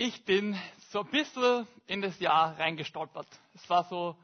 [0.00, 0.56] ich bin
[0.90, 3.26] so ein bisschen in das Jahr reingestolpert.
[3.54, 4.16] Es war so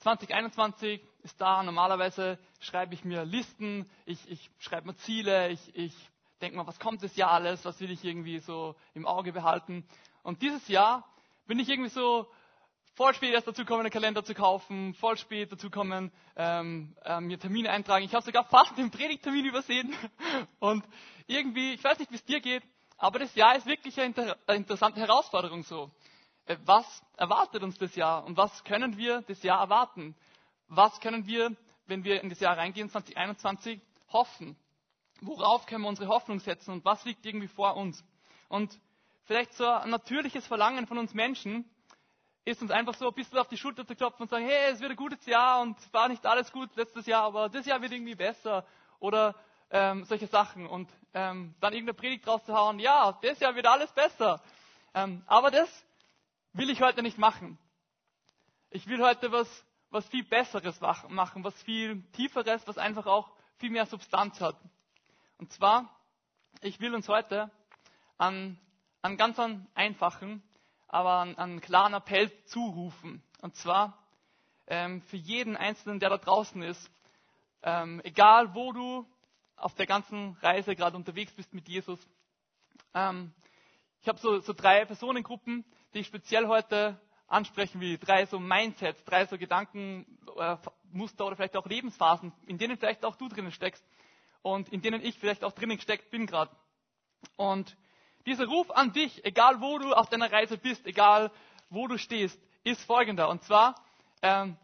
[0.00, 1.62] 2021 ist da.
[1.62, 5.94] Normalerweise schreibe ich mir Listen, ich, ich schreibe mir Ziele, ich, ich
[6.42, 9.88] denke mal, was kommt das Jahr alles, was will ich irgendwie so im Auge behalten.
[10.22, 11.08] Und dieses Jahr
[11.46, 12.28] bin ich irgendwie so
[12.94, 17.22] voll spät erst dazu kommen, einen Kalender zu kaufen, voll spät dazu kommen, ähm, äh,
[17.22, 18.04] mir Termine eintragen.
[18.04, 19.94] Ich habe sogar fast den Predigttermin übersehen.
[20.58, 20.84] Und
[21.26, 22.62] irgendwie, ich weiß nicht, wie es dir geht,
[23.02, 25.90] aber das Jahr ist wirklich eine, inter eine interessante Herausforderung so.
[26.46, 30.14] Äh, was erwartet uns das Jahr und was können wir das Jahr erwarten?
[30.68, 31.54] Was können wir,
[31.86, 33.80] wenn wir in das Jahr reingehen, 2021,
[34.12, 34.56] hoffen?
[35.20, 38.04] Worauf können wir unsere Hoffnung setzen und was liegt irgendwie vor uns?
[38.48, 38.78] Und
[39.24, 41.68] vielleicht so ein natürliches Verlangen von uns Menschen
[42.44, 44.78] ist uns einfach so ein bisschen auf die Schulter zu klopfen und sagen, hey, es
[44.80, 47.90] wird ein gutes Jahr und war nicht alles gut letztes Jahr, aber das Jahr wird
[47.90, 48.64] irgendwie besser.
[49.00, 49.34] Oder
[49.72, 54.40] ähm, solche Sachen und ähm, dann irgendeine Predigt rauszuhauen, ja, das Jahr wird alles besser.
[54.94, 55.68] Ähm, aber das
[56.52, 57.58] will ich heute nicht machen.
[58.70, 59.48] Ich will heute was,
[59.90, 64.56] was viel Besseres machen, was viel Tieferes, was einfach auch viel mehr Substanz hat.
[65.38, 65.88] Und zwar,
[66.60, 67.50] ich will uns heute
[68.18, 68.58] an,
[69.00, 70.42] an ganz einen einfachen,
[70.86, 73.22] aber an, an klaren Appell zurufen.
[73.40, 73.98] Und zwar
[74.66, 76.90] ähm, für jeden Einzelnen, der da draußen ist,
[77.62, 79.06] ähm, egal wo du
[79.56, 81.98] auf der ganzen Reise gerade unterwegs bist mit Jesus.
[82.94, 83.32] Ähm,
[84.00, 85.64] ich habe so, so drei Personengruppen,
[85.94, 87.98] die ich speziell heute ansprechen will.
[87.98, 93.16] Drei so Mindsets, drei so Gedankenmuster äh, oder vielleicht auch Lebensphasen, in denen vielleicht auch
[93.16, 93.84] du drinnen steckst
[94.42, 96.54] und in denen ich vielleicht auch drinnen gesteckt bin gerade.
[97.36, 97.76] Und
[98.26, 101.30] dieser Ruf an dich, egal wo du auf deiner Reise bist, egal
[101.70, 103.28] wo du stehst, ist folgender.
[103.28, 103.74] Und zwar
[104.22, 104.56] ähm,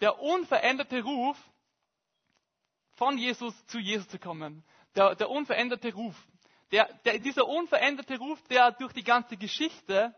[0.00, 1.36] der unveränderte Ruf,
[2.98, 4.64] von Jesus zu Jesus zu kommen.
[4.94, 6.16] Der, der unveränderte Ruf.
[6.72, 10.14] Der, der, dieser unveränderte Ruf, der durch die ganze Geschichte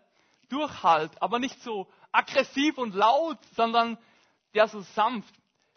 [0.48, 3.98] durchhalt, aber nicht so aggressiv und laut, sondern
[4.54, 5.32] der so sanft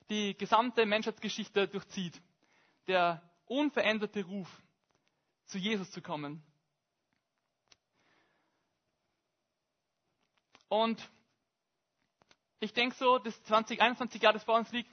[0.09, 2.19] die gesamte Menschheitsgeschichte durchzieht.
[2.87, 4.49] Der unveränderte Ruf,
[5.45, 6.41] zu Jesus zu kommen.
[10.69, 11.07] Und
[12.59, 14.89] ich denke so, das 2021 Jahr, das vor uns liegt,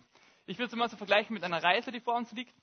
[0.47, 2.55] ich will es mal so vergleichen mit einer Reise, die vor uns liegt.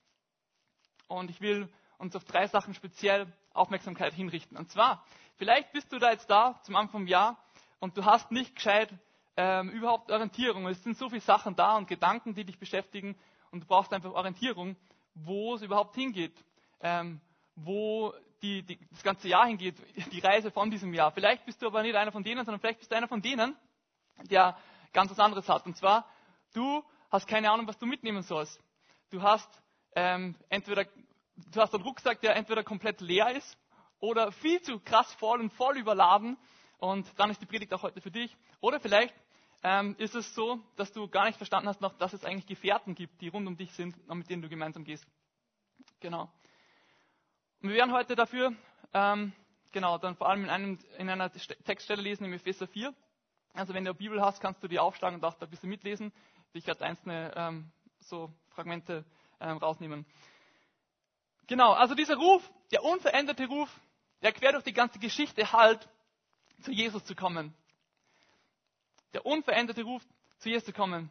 [1.08, 4.58] Und ich will uns auf drei Sachen speziell Aufmerksamkeit hinrichten.
[4.58, 5.04] Und zwar,
[5.38, 7.38] vielleicht bist du da jetzt da zum Anfang vom Jahr
[7.80, 8.90] und du hast nicht gescheit
[9.36, 10.68] ähm, überhaupt Orientierung.
[10.68, 13.18] Es sind so viele Sachen da und Gedanken, die dich beschäftigen
[13.52, 14.76] und du brauchst einfach Orientierung,
[15.14, 16.34] wo es überhaupt hingeht,
[16.82, 17.22] ähm,
[17.56, 19.76] wo die, die, das ganze Jahr hingeht,
[20.12, 21.12] die Reise von diesem Jahr.
[21.12, 23.56] Vielleicht bist du aber nicht einer von denen, sondern vielleicht bist du einer von denen,
[24.30, 24.58] der
[24.94, 25.66] ganz was anderes hat.
[25.66, 26.06] Und zwar,
[26.54, 28.60] du hast keine Ahnung, was du mitnehmen sollst.
[29.10, 29.50] Du hast
[29.96, 30.86] ähm, entweder
[31.52, 33.58] du hast einen Rucksack, der entweder komplett leer ist
[34.00, 36.38] oder viel zu krass voll und voll überladen.
[36.78, 38.36] Und dann ist die Predigt auch heute für dich.
[38.60, 39.14] Oder vielleicht
[39.64, 42.94] ähm, ist es so, dass du gar nicht verstanden hast, noch, dass es eigentlich Gefährten
[42.94, 45.06] gibt, die rund um dich sind und mit denen du gemeinsam gehst.
[46.00, 46.30] Genau.
[47.62, 48.54] Und wir werden heute dafür,
[48.94, 49.34] ähm,
[49.72, 52.94] genau, dann vor allem in, einem, in einer Textstelle lesen, im Epheser 4.
[53.54, 55.70] Also wenn du eine Bibel hast, kannst du die aufschlagen und auch da ein bisschen
[55.70, 56.14] mitlesen
[56.54, 59.06] ich als einzelne ähm, so Fragmente
[59.40, 60.06] ähm, rausnehmen.
[61.48, 63.70] Genau, also dieser Ruf, der unveränderte Ruf,
[64.22, 65.88] der quer durch die ganze Geschichte halt,
[66.62, 67.54] zu Jesus zu kommen.
[69.14, 70.02] Der unveränderte Ruf,
[70.40, 71.10] zu Jesus zu kommen,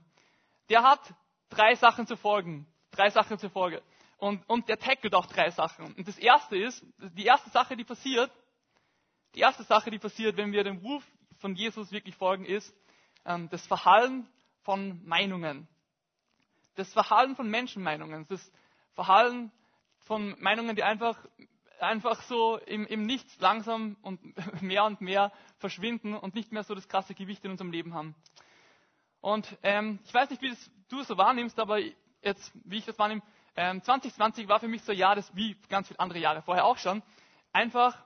[0.69, 1.00] der hat
[1.48, 2.66] drei Sachen zu folgen.
[2.91, 3.82] Drei Sachen zur Folge.
[4.19, 5.94] Und, und der tackelt auch drei Sachen.
[5.94, 8.30] Und das erste ist, die erste Sache, die passiert,
[9.34, 11.04] die erste Sache, die passiert, wenn wir dem Ruf
[11.38, 12.75] von Jesus wirklich folgen, ist
[13.26, 14.26] ähm, das Verhallen
[14.66, 15.68] von Meinungen.
[16.74, 18.26] Das Verhalten von Menschenmeinungen.
[18.28, 18.52] Das
[18.94, 19.52] Verhalten
[20.00, 21.16] von Meinungen, die einfach,
[21.78, 24.20] einfach so im, im Nichts langsam und
[24.62, 28.16] mehr und mehr verschwinden und nicht mehr so das krasse Gewicht in unserem Leben haben.
[29.20, 31.78] Und ähm, ich weiß nicht, wie das du so wahrnimmst, aber
[32.22, 33.22] jetzt, wie ich das wahrnehme,
[33.54, 36.64] ähm, 2020 war für mich so ein Jahr, das wie ganz viele andere Jahre vorher
[36.64, 37.04] auch schon,
[37.52, 37.96] einfach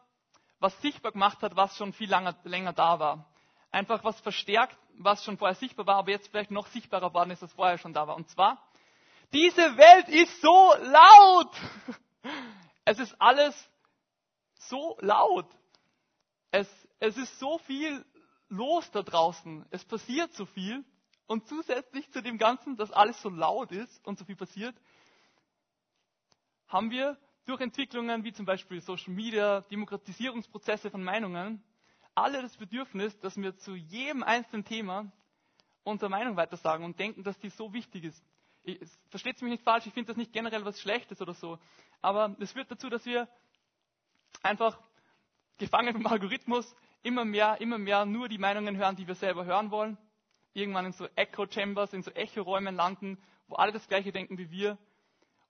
[0.59, 3.30] was sichtbar gemacht hat, was schon viel langer, länger da war
[3.71, 7.43] einfach was verstärkt, was schon vorher sichtbar war, aber jetzt vielleicht noch sichtbarer worden ist,
[7.43, 8.17] als vorher schon da war.
[8.17, 8.63] Und zwar,
[9.33, 11.55] diese Welt ist so laut.
[12.87, 13.55] Es ist alles
[14.55, 15.47] so laut.
[16.51, 16.69] Es,
[16.99, 18.05] es ist so viel
[18.49, 19.65] los da draußen.
[19.71, 20.85] Es passiert so viel.
[21.27, 24.75] Und zusätzlich zu dem Ganzen, dass alles so laut ist und so viel passiert,
[26.67, 31.63] haben wir durch Entwicklungen wie zum Beispiel Social Media, Demokratisierungsprozesse von Meinungen,
[32.15, 35.11] alle das Bedürfnis, dass wir zu jedem einzelnen Thema
[35.83, 38.25] unsere Meinung weitersagen und denken, dass die so wichtig ist.
[39.09, 41.59] Versteht mich nicht falsch, ich finde das nicht generell was Schlechtes oder so.
[42.03, 43.29] Aber es führt dazu, dass wir
[44.43, 44.79] einfach
[45.59, 49.71] gefangen vom Algorithmus immer mehr, immer mehr nur die Meinungen hören, die wir selber hören
[49.71, 49.97] wollen.
[50.53, 54.51] Irgendwann in so Echo Chambers, in so Echo-Räumen landen, wo alle das Gleiche denken wie
[54.51, 54.79] wir.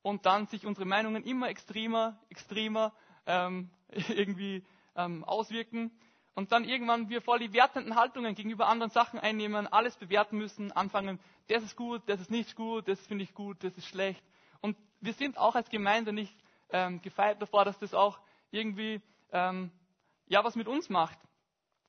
[0.02, 2.94] Und dann sich unsere Meinungen immer extremer, extremer
[3.26, 3.70] ähm,
[4.08, 4.64] irgendwie
[4.94, 5.90] ähm, auswirken.
[6.34, 10.72] Und dann irgendwann wir voll die wertenden Haltungen gegenüber anderen Sachen einnehmen, alles bewerten müssen,
[10.72, 11.18] anfangen,
[11.48, 14.22] das ist gut, das ist nicht gut, das finde ich gut, das ist schlecht.
[14.60, 16.34] Und wir sind auch als Gemeinde nicht
[16.70, 19.00] ähm, gefeit davor, dass das auch irgendwie
[19.32, 19.70] ähm,
[20.26, 21.18] ja was mit uns macht.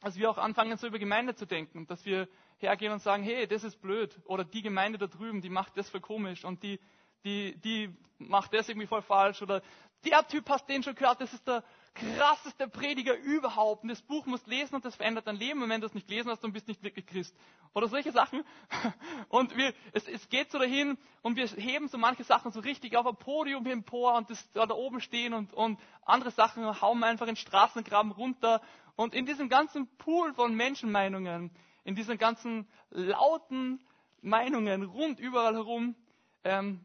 [0.01, 2.27] Dass wir auch anfangen, so über Gemeinde zu denken, dass wir
[2.57, 4.19] hergehen und sagen, hey, das ist blöd.
[4.25, 6.79] Oder die Gemeinde da drüben, die macht das voll komisch und die,
[7.23, 9.41] die, die macht das irgendwie voll falsch.
[9.43, 9.61] Oder
[10.05, 13.83] der Typ hast den schon gehört, das ist der krasseste Prediger überhaupt.
[13.83, 15.61] Und das Buch musst lesen und das verändert dein Leben.
[15.61, 17.35] Und wenn du es nicht gelesen hast, dann bist du nicht wirklich Christ.
[17.73, 18.43] Oder solche Sachen.
[19.29, 22.97] Und wir, es, es geht so dahin und wir heben so manche Sachen so richtig
[22.97, 27.01] auf ein Podium empor und das da, da oben stehen und, und andere Sachen hauen
[27.03, 28.61] einfach in Straßengraben runter.
[28.97, 31.51] Und in diesem ganzen Pool von Menschenmeinungen,
[31.85, 33.79] in diesen ganzen lauten
[34.21, 35.95] Meinungen rund überall herum,
[36.43, 36.83] ähm,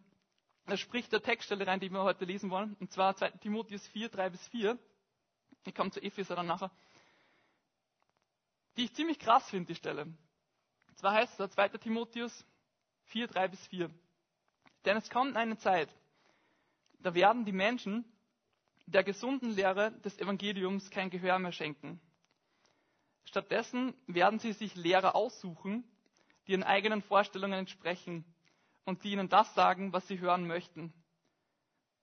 [0.67, 2.77] da spricht der Textstelle rein, die wir heute lesen wollen.
[2.81, 3.31] Und zwar 2.
[3.43, 4.79] Timotheus 4, 3 bis 4.
[5.67, 6.71] Ich komme zu Epheser dann nachher.
[8.77, 10.03] Die ich ziemlich krass finde, die Stelle.
[10.03, 11.69] Und zwar heißt es 2.
[11.71, 12.45] Timotheus
[13.05, 13.91] 4, 3 bis 4.
[14.85, 15.89] Denn es kommt eine Zeit,
[17.01, 18.05] da werden die Menschen
[18.87, 22.01] der gesunden Lehre des Evangeliums kein Gehör mehr schenken.
[23.25, 25.85] Stattdessen werden sie sich Lehrer aussuchen,
[26.47, 28.25] die ihren eigenen Vorstellungen entsprechen
[28.85, 30.93] und die ihnen das sagen, was sie hören möchten.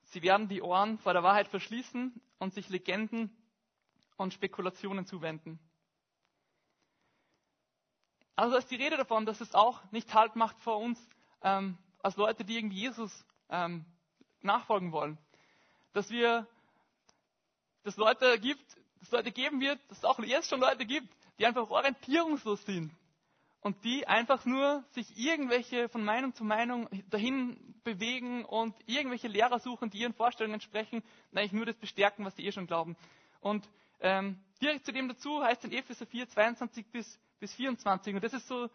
[0.04, 3.36] Sie werden die Ohren vor der Wahrheit verschließen und sich Legenden
[4.18, 5.60] und Spekulationen zuwenden.
[8.36, 11.00] Also ist die Rede davon, dass es auch nicht Halt macht vor uns
[11.44, 13.86] ähm, als Leute, die irgendwie Jesus ähm,
[14.42, 15.18] nachfolgen wollen.
[15.94, 16.48] Dass wir,
[17.84, 18.66] dass Leute gibt,
[19.02, 21.08] dass Leute geben wird, dass es auch jetzt schon Leute gibt,
[21.38, 22.92] die einfach orientierungslos sind
[23.62, 29.60] und die einfach nur sich irgendwelche von Meinung zu Meinung dahin bewegen und irgendwelche Lehrer
[29.60, 32.96] suchen, die ihren Vorstellungen entsprechen, eigentlich nur das bestärken, was sie eh schon glauben.
[33.40, 33.68] Und
[34.04, 38.34] ähm, direkt zu dem dazu heißt in Epheser 4, 22 bis, bis 24, und das
[38.34, 38.70] ist so,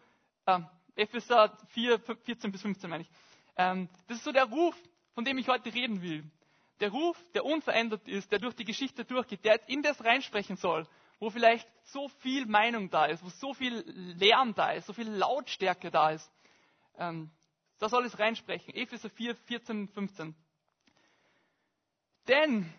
[0.45, 0.59] äh,
[0.95, 3.09] Epheser 4, 14 bis 15 meine ich,
[3.55, 4.75] ähm, das ist so der Ruf,
[5.13, 6.23] von dem ich heute reden will.
[6.81, 10.55] Der Ruf, der unverändert ist, der durch die Geschichte durchgeht, der jetzt in das reinsprechen
[10.55, 10.87] soll,
[11.19, 13.83] wo vielleicht so viel Meinung da ist, wo so viel
[14.17, 16.31] Lärm da ist, so viel Lautstärke da ist.
[16.97, 17.29] Ähm,
[17.79, 18.73] da soll es reinsprechen.
[18.73, 20.35] Epheser 4, 14, 15.
[22.27, 22.71] Denn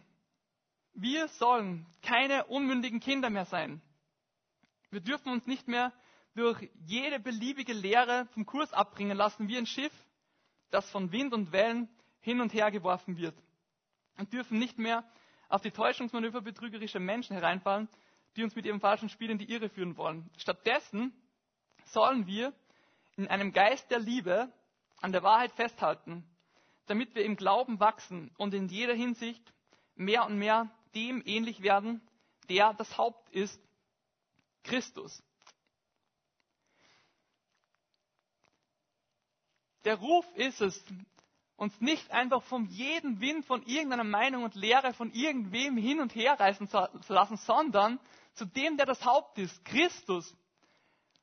[0.94, 3.80] wir sollen keine unmündigen Kinder mehr sein.
[4.90, 5.92] Wir dürfen uns nicht mehr
[6.34, 9.92] durch jede beliebige Lehre vom Kurs abbringen lassen, wie ein Schiff,
[10.70, 11.88] das von Wind und Wellen
[12.20, 13.40] hin und her geworfen wird.
[14.18, 15.04] Und dürfen nicht mehr
[15.48, 17.88] auf die Täuschungsmanöver betrügerischer Menschen hereinfallen,
[18.34, 20.28] die uns mit ihrem falschen Spiel in die Irre führen wollen.
[20.36, 21.12] Stattdessen
[21.84, 22.52] sollen wir
[23.16, 24.52] in einem Geist der Liebe
[25.00, 26.25] an der Wahrheit festhalten,
[26.87, 29.52] damit wir im Glauben wachsen und in jeder Hinsicht
[29.94, 32.00] mehr und mehr dem ähnlich werden,
[32.49, 33.61] der das Haupt ist,
[34.64, 35.23] Christus.
[39.85, 40.85] Der Ruf ist es,
[41.56, 46.14] uns nicht einfach von jedem Wind, von irgendeiner Meinung und Lehre von irgendwem hin und
[46.14, 47.99] her reißen zu lassen, sondern
[48.35, 50.37] zu dem, der das Haupt ist, Christus,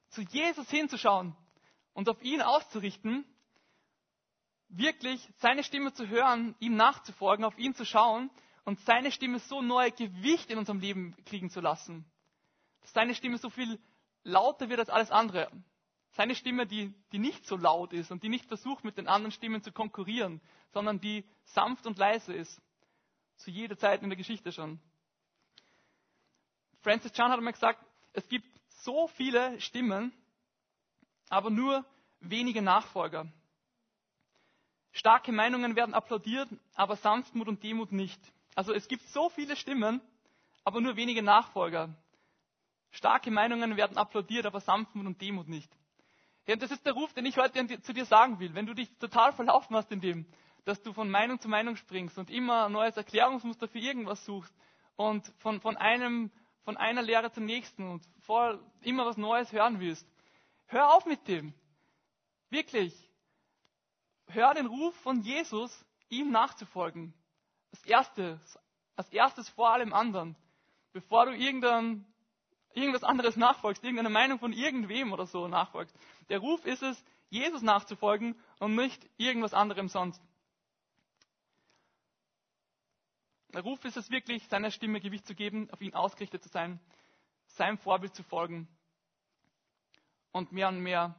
[0.09, 1.35] zu Jesus hinzuschauen
[1.93, 3.25] und auf ihn auszurichten,
[4.69, 8.29] wirklich seine Stimme zu hören, ihm nachzufolgen, auf ihn zu schauen
[8.67, 12.03] und seine Stimme so neue Gewicht in unserem Leben kriegen zu lassen.
[12.81, 13.79] Dass seine Stimme so viel
[14.25, 15.49] lauter wird als alles andere.
[16.11, 19.31] Seine Stimme, die, die nicht so laut ist und die nicht versucht, mit den anderen
[19.31, 20.41] Stimmen zu konkurrieren,
[20.73, 22.61] sondern die sanft und leise ist.
[23.37, 24.81] Zu jeder Zeit in der Geschichte schon.
[26.81, 27.79] Francis Chan hat einmal gesagt,
[28.11, 28.47] es gibt
[28.83, 30.11] so viele Stimmen,
[31.29, 31.85] aber nur
[32.19, 33.31] wenige Nachfolger.
[34.91, 38.19] Starke Meinungen werden applaudiert, aber Sanftmut und Demut nicht.
[38.57, 40.01] Also es gibt so viele Stimmen,
[40.63, 41.95] aber nur wenige Nachfolger.
[42.89, 45.71] Starke Meinungen werden applaudiert, aber Sanftmut und Demut nicht.
[46.47, 48.55] Ja, und das ist der Ruf, den ich heute zu dir sagen will.
[48.55, 50.25] Wenn du dich total verlaufen hast in dem,
[50.65, 54.51] dass du von Meinung zu Meinung springst und immer ein neues Erklärungsmuster für irgendwas suchst
[54.95, 56.31] und von, von einem
[56.63, 60.09] von einer Lehre zur nächsten und voll immer was Neues hören willst.
[60.65, 61.53] Hör auf mit dem.
[62.49, 62.91] Wirklich.
[64.25, 67.13] Hör den Ruf von Jesus, ihm nachzufolgen.
[67.77, 68.59] Als erstes,
[68.95, 70.35] als erstes vor allem anderen.
[70.93, 72.05] Bevor du irgendein,
[72.73, 75.95] irgendwas anderes nachfolgst, irgendeine Meinung von irgendwem oder so nachfolgst.
[76.29, 80.21] Der Ruf ist es, Jesus nachzufolgen und nicht irgendwas anderem sonst.
[83.53, 86.79] Der Ruf ist es wirklich, seiner Stimme Gewicht zu geben, auf ihn ausgerichtet zu sein,
[87.47, 88.67] seinem Vorbild zu folgen
[90.31, 91.15] und mehr und mehr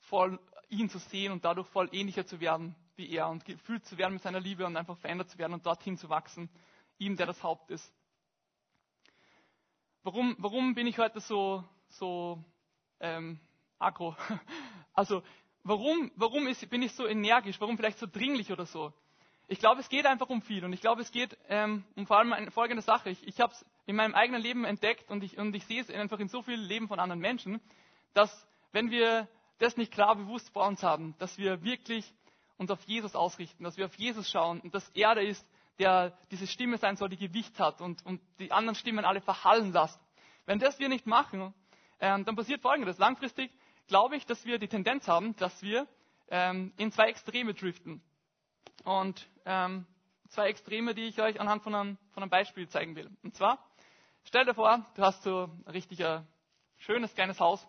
[0.00, 0.38] voll
[0.68, 4.14] ihn zu sehen und dadurch voll ähnlicher zu werden wie er und gefühlt zu werden
[4.14, 6.50] mit seiner Liebe und einfach verändert zu werden und dorthin zu wachsen,
[6.98, 7.94] ihm, der das Haupt ist.
[10.02, 12.42] Warum, warum bin ich heute so, so
[13.00, 13.40] ähm,
[13.78, 14.14] aggro?
[14.94, 15.22] Also
[15.62, 17.60] warum, warum ist, bin ich so energisch?
[17.60, 18.92] Warum vielleicht so dringlich oder so?
[19.46, 22.18] Ich glaube, es geht einfach um viel und ich glaube, es geht ähm, um vor
[22.18, 23.10] allem eine folgende Sache.
[23.10, 25.88] Ich, ich habe es in meinem eigenen Leben entdeckt und ich, und ich sehe es
[25.88, 27.60] einfach in so vielen Leben von anderen Menschen,
[28.12, 29.28] dass wenn wir
[29.58, 32.12] das nicht klar bewusst vor uns haben, dass wir wirklich
[32.58, 35.46] uns auf Jesus ausrichten, dass wir auf Jesus schauen und dass er der ist,
[35.78, 39.72] der diese Stimme sein soll, die Gewicht hat und, und die anderen Stimmen alle verhallen
[39.72, 39.98] lässt.
[40.44, 41.54] Wenn das wir nicht machen,
[42.00, 42.98] ähm, dann passiert Folgendes.
[42.98, 43.52] Langfristig
[43.86, 45.86] glaube ich, dass wir die Tendenz haben, dass wir
[46.30, 48.02] ähm, in zwei Extreme driften.
[48.84, 49.86] Und ähm,
[50.28, 53.10] zwei Extreme, die ich euch anhand von einem, von einem Beispiel zeigen will.
[53.22, 53.64] Und zwar,
[54.24, 56.04] stell dir vor, du hast so ein richtig
[56.78, 57.66] schönes kleines Haus,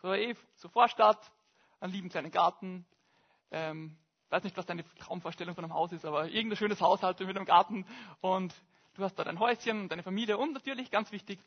[0.00, 1.18] so eh, so Vorstadt,
[1.80, 2.86] einen lieben kleinen Garten,
[3.54, 3.96] ähm,
[4.30, 7.36] weiß nicht, was deine Traumvorstellung von einem Haus ist, aber irgendein schönes Haus halt mit
[7.36, 7.86] einem Garten
[8.20, 8.52] und
[8.94, 11.38] du hast da dein Häuschen und deine Familie und natürlich, ganz wichtig,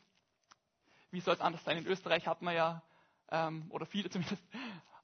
[1.10, 1.76] wie soll es anders sein?
[1.76, 2.82] In Österreich hat man ja,
[3.30, 4.42] ähm, oder viele zumindest,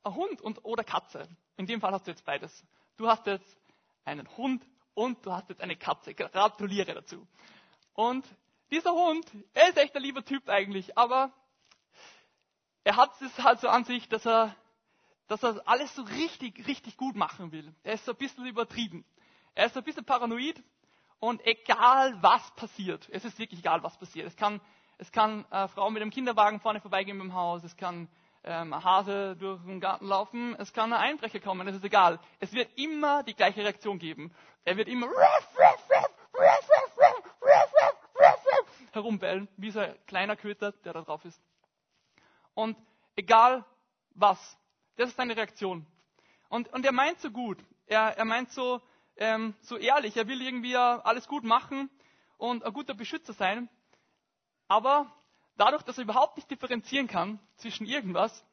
[0.02, 1.28] ein Hund und, oder Katze.
[1.58, 2.64] In dem Fall hast du jetzt beides.
[2.96, 3.56] Du hast jetzt
[4.04, 6.14] einen Hund und du hast jetzt eine Katze.
[6.14, 7.26] Gratuliere dazu.
[7.92, 8.24] Und
[8.70, 11.32] dieser Hund, er ist echt ein lieber Typ eigentlich, aber
[12.82, 14.56] er hat es halt so an sich, dass er
[15.28, 17.74] dass er alles so richtig, richtig gut machen will.
[17.82, 19.04] Er ist so ein bisschen übertrieben.
[19.54, 20.62] Er ist so ein bisschen paranoid
[21.20, 24.26] und egal was passiert, es ist wirklich egal was passiert.
[24.26, 24.60] Es kann,
[24.98, 28.08] es kann eine Frau mit einem Kinderwagen vorne vorbeigehen im Haus, es kann
[28.42, 32.20] ähm, ein Hase durch den Garten laufen, es kann ein Einbrecher kommen, es ist egal.
[32.40, 34.34] Es wird immer die gleiche Reaktion geben.
[34.64, 35.08] Er wird immer
[38.92, 41.40] herumbellen, wie so ein kleiner Köter, der da drauf ist.
[42.54, 42.76] Und
[43.16, 43.64] egal
[44.14, 44.58] was,
[44.96, 45.86] das ist seine Reaktion.
[46.48, 47.58] Und, und er meint so gut.
[47.86, 48.80] Er, er meint so,
[49.16, 50.16] ähm, so ehrlich.
[50.16, 51.90] Er will irgendwie alles gut machen
[52.38, 53.68] und ein guter Beschützer sein.
[54.68, 55.12] Aber
[55.56, 58.44] dadurch, dass er überhaupt nicht differenzieren kann zwischen irgendwas,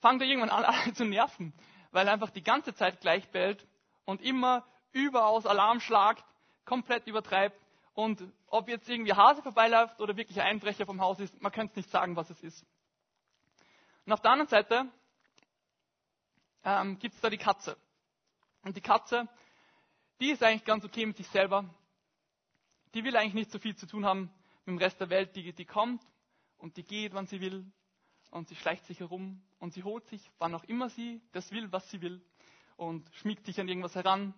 [0.00, 1.52] fängt er irgendwann an, alle zu nerven.
[1.92, 3.66] Weil er einfach die ganze Zeit gleich bellt
[4.04, 6.24] und immer überaus Alarm schlagt,
[6.64, 7.58] komplett übertreibt.
[7.94, 11.72] Und ob jetzt irgendwie Hase vorbeiläuft oder wirklich ein Einbrecher vom Haus ist, man könnte
[11.72, 12.66] es nicht sagen, was es ist.
[14.06, 14.86] Und auf der anderen Seite
[16.62, 17.76] ähm, gibt es da die Katze.
[18.62, 19.28] Und die Katze,
[20.20, 21.64] die ist eigentlich ganz okay mit sich selber.
[22.94, 24.30] Die will eigentlich nicht so viel zu tun haben
[24.64, 25.34] mit dem Rest der Welt.
[25.34, 26.00] Die, die kommt
[26.58, 27.66] und die geht, wann sie will.
[28.30, 31.72] Und sie schleicht sich herum und sie holt sich, wann auch immer sie das will,
[31.72, 32.24] was sie will.
[32.76, 34.34] Und schmiegt sich an irgendwas heran.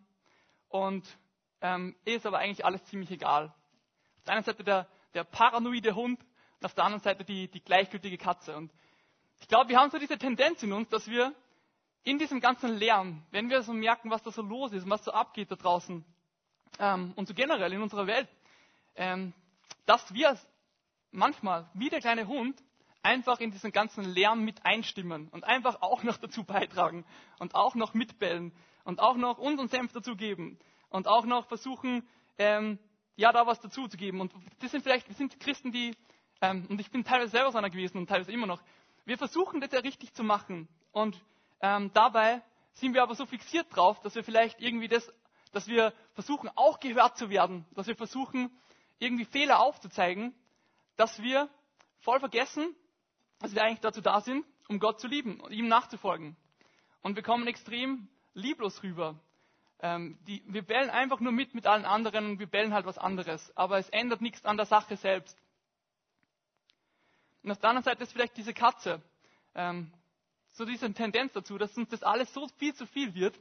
[0.68, 1.06] Und
[1.60, 3.54] ähm, ist aber eigentlich alles ziemlich egal.
[4.16, 6.24] Auf der einen Seite der, der paranoide Hund
[6.58, 8.56] und auf der anderen Seite die, die gleichgültige Katze.
[8.56, 8.72] Und
[9.40, 11.34] ich glaube, wir haben so diese Tendenz in uns, dass wir
[12.04, 15.12] in diesem ganzen Lärm, wenn wir so merken, was da so los ist, was so
[15.12, 16.04] abgeht da draußen
[16.78, 18.28] ähm, und so generell in unserer Welt,
[18.96, 19.32] ähm,
[19.86, 20.38] dass wir
[21.10, 22.62] manchmal, wie der kleine Hund,
[23.02, 27.04] einfach in diesen ganzen Lärm mit einstimmen und einfach auch noch dazu beitragen
[27.38, 28.52] und auch noch mitbellen
[28.84, 30.58] und auch noch unseren Senf dazugeben
[30.90, 32.06] und auch noch versuchen,
[32.38, 32.78] ähm,
[33.16, 34.20] ja, da was dazuzugeben.
[34.20, 35.94] Und das sind vielleicht, wir sind Christen, die,
[36.40, 38.62] ähm, und ich bin teilweise selber so einer gewesen und teilweise immer noch,
[39.08, 40.68] wir versuchen das ja richtig zu machen.
[40.92, 41.18] Und
[41.62, 42.42] ähm, dabei
[42.74, 45.10] sind wir aber so fixiert drauf, dass wir vielleicht irgendwie das,
[45.50, 48.50] dass wir versuchen, auch gehört zu werden, dass wir versuchen,
[48.98, 50.34] irgendwie Fehler aufzuzeigen,
[50.96, 51.48] dass wir
[52.00, 52.76] voll vergessen,
[53.38, 56.36] dass wir eigentlich dazu da sind, um Gott zu lieben und ihm nachzufolgen.
[57.00, 59.18] Und wir kommen extrem lieblos rüber.
[59.80, 62.98] Ähm, die, wir bellen einfach nur mit mit allen anderen und wir bellen halt was
[62.98, 63.56] anderes.
[63.56, 65.38] Aber es ändert nichts an der Sache selbst.
[67.42, 69.02] Und auf der anderen Seite ist vielleicht diese Katze,
[69.54, 69.92] ähm,
[70.52, 73.38] so diese Tendenz dazu, dass uns das alles so viel zu viel wird,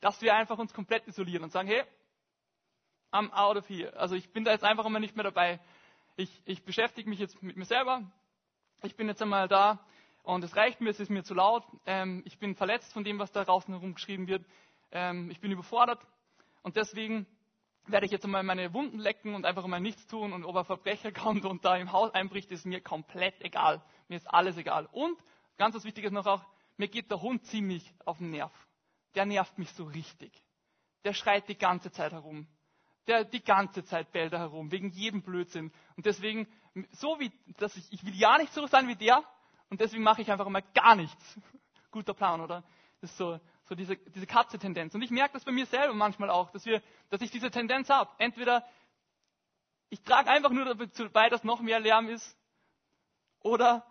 [0.00, 1.82] dass wir einfach uns komplett isolieren und sagen, hey,
[3.12, 3.92] I'm out of here.
[3.96, 5.60] Also ich bin da jetzt einfach immer nicht mehr dabei.
[6.16, 8.02] Ich, ich beschäftige mich jetzt mit mir selber.
[8.82, 9.84] Ich bin jetzt einmal da
[10.22, 11.64] und es reicht mir, es ist mir zu laut.
[11.86, 14.44] Ähm, ich bin verletzt von dem, was da draußen herumgeschrieben wird.
[14.92, 16.00] Ähm, ich bin überfordert
[16.62, 17.26] und deswegen
[17.92, 20.64] werde ich jetzt einmal meine Wunden lecken und einfach mal nichts tun und ob ein
[20.64, 23.82] Verbrecher kommt und da im Haus einbricht, ist mir komplett egal.
[24.08, 24.86] Mir ist alles egal.
[24.92, 25.18] Und
[25.56, 26.44] ganz was Wichtiges noch auch,
[26.76, 28.52] mir geht der Hund ziemlich auf den Nerv.
[29.14, 30.32] Der nervt mich so richtig.
[31.04, 32.46] Der schreit die ganze Zeit herum.
[33.06, 35.72] Der die ganze Zeit bellt er herum, wegen jedem Blödsinn.
[35.96, 36.46] Und deswegen,
[36.92, 39.24] so wie, dass ich, ich will ja nicht so sein wie der,
[39.70, 41.40] und deswegen mache ich einfach mal gar nichts.
[41.90, 42.62] Guter Plan, oder?
[43.00, 43.40] Das ist so,
[43.70, 44.96] so diese, diese Katze-Tendenz.
[44.96, 47.88] Und ich merke das bei mir selber manchmal auch, dass, wir, dass ich diese Tendenz
[47.88, 48.10] habe.
[48.18, 48.66] Entweder
[49.90, 52.36] ich trage einfach nur dazu bei, dass noch mehr Lärm ist.
[53.42, 53.86] Oder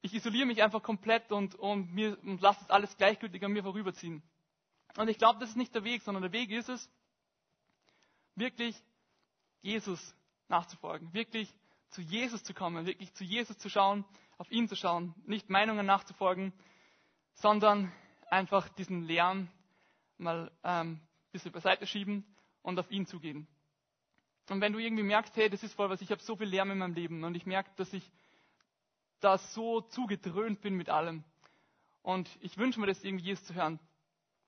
[0.00, 3.62] ich isoliere mich einfach komplett und, und, mir, und lasse es alles gleichgültig an mir
[3.62, 4.22] vorüberziehen.
[4.96, 6.90] Und ich glaube, das ist nicht der Weg, sondern der Weg ist es,
[8.34, 8.74] wirklich
[9.60, 10.14] Jesus
[10.48, 11.54] nachzufolgen, wirklich
[11.90, 14.06] zu Jesus zu kommen, wirklich zu Jesus zu schauen,
[14.38, 16.54] auf ihn zu schauen, nicht Meinungen nachzufolgen,
[17.34, 17.92] sondern
[18.32, 19.48] einfach diesen Lärm
[20.16, 21.00] mal ähm, ein
[21.32, 22.24] bisschen beiseite schieben
[22.62, 23.46] und auf ihn zugehen.
[24.48, 26.70] Und wenn du irgendwie merkst, hey, das ist voll was, ich habe so viel Lärm
[26.70, 28.10] in meinem Leben und ich merke, dass ich
[29.20, 31.22] da so zugedröhnt bin mit allem.
[32.02, 33.78] Und ich wünsche mir das irgendwie Jesus zu hören.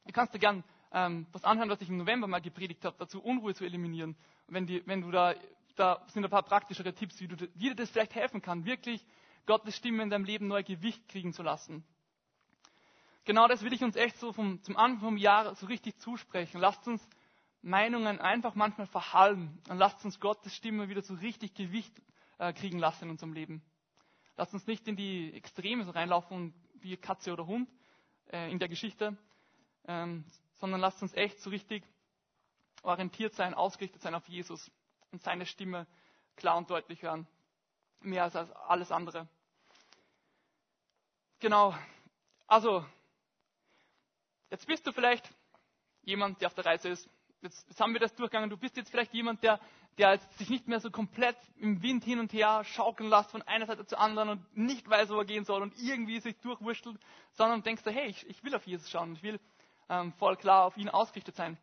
[0.07, 3.23] Du kannst dir gern ähm, was anhören, was ich im November mal gepredigt habe, dazu
[3.23, 4.17] Unruhe zu eliminieren.
[4.49, 5.35] wenn, die, wenn du da,
[5.77, 9.05] da sind ein paar praktischere Tipps, wie, du, wie dir das vielleicht helfen kann, wirklich
[9.47, 11.85] Gottes Stimme in deinem Leben neu Gewicht kriegen zu lassen.
[13.25, 16.61] Genau das will ich uns echt so vom, zum Anfang vom Jahr so richtig zusprechen.
[16.61, 17.07] Lasst uns
[17.63, 22.03] Meinungen einfach manchmal verhallen und lasst uns Gottes Stimme wieder so richtig Gewicht
[22.39, 23.63] äh, kriegen lassen in unserem Leben.
[24.37, 27.71] Lasst uns nicht in die Extreme so reinlaufen wie Katze oder Hund
[28.31, 29.17] äh, in der Geschichte,
[29.89, 30.25] ähm,
[30.57, 31.83] sondern lasst uns echt so richtig
[32.83, 34.71] orientiert sein, ausgerichtet sein auf Jesus
[35.13, 35.87] und seine Stimme
[36.37, 37.27] klar und deutlich hören.
[38.01, 39.27] Mehr als alles andere.
[41.39, 41.75] Genau.
[42.47, 42.85] Also,
[44.55, 45.29] jetzt bist du vielleicht
[46.03, 47.11] jemand, der auf der Reise ist
[47.45, 49.61] jetzt, jetzt haben wir das durchgegangen, du bist jetzt vielleicht jemand, der,
[49.99, 53.67] der sich nicht mehr so komplett im Wind hin und her schaukeln lässt von einer
[53.67, 56.99] Seite zur anderen und nicht weiß, wo er gehen soll und irgendwie sich durchwurschtelt,
[57.33, 59.39] sondern denkst du, hey, ich, ich will auf Jesus schauen, ich will
[59.89, 61.59] ähm, voll klar auf ihn ausgerichtet sein.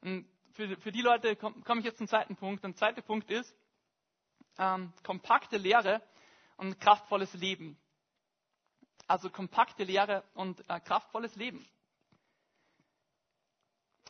[0.00, 2.62] Und für, für die Leute komme komm ich jetzt zum zweiten Punkt.
[2.62, 3.52] Der zweite Punkt ist
[4.58, 6.00] ähm, kompakte Lehre
[6.56, 7.76] und kraftvolles Leben.
[9.06, 11.66] Also kompakte Lehre und äh, kraftvolles Leben.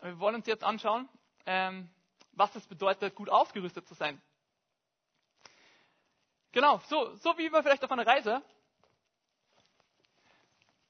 [0.02, 1.08] Wir wollen uns jetzt anschauen,
[1.46, 1.88] ähm,
[2.32, 4.20] was es bedeutet, gut ausgerüstet zu sein.
[6.52, 8.42] Genau, so, so wie man vielleicht auf einer Reise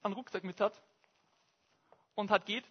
[0.03, 0.79] einen Rucksack mit hat
[2.15, 2.65] und hat geht.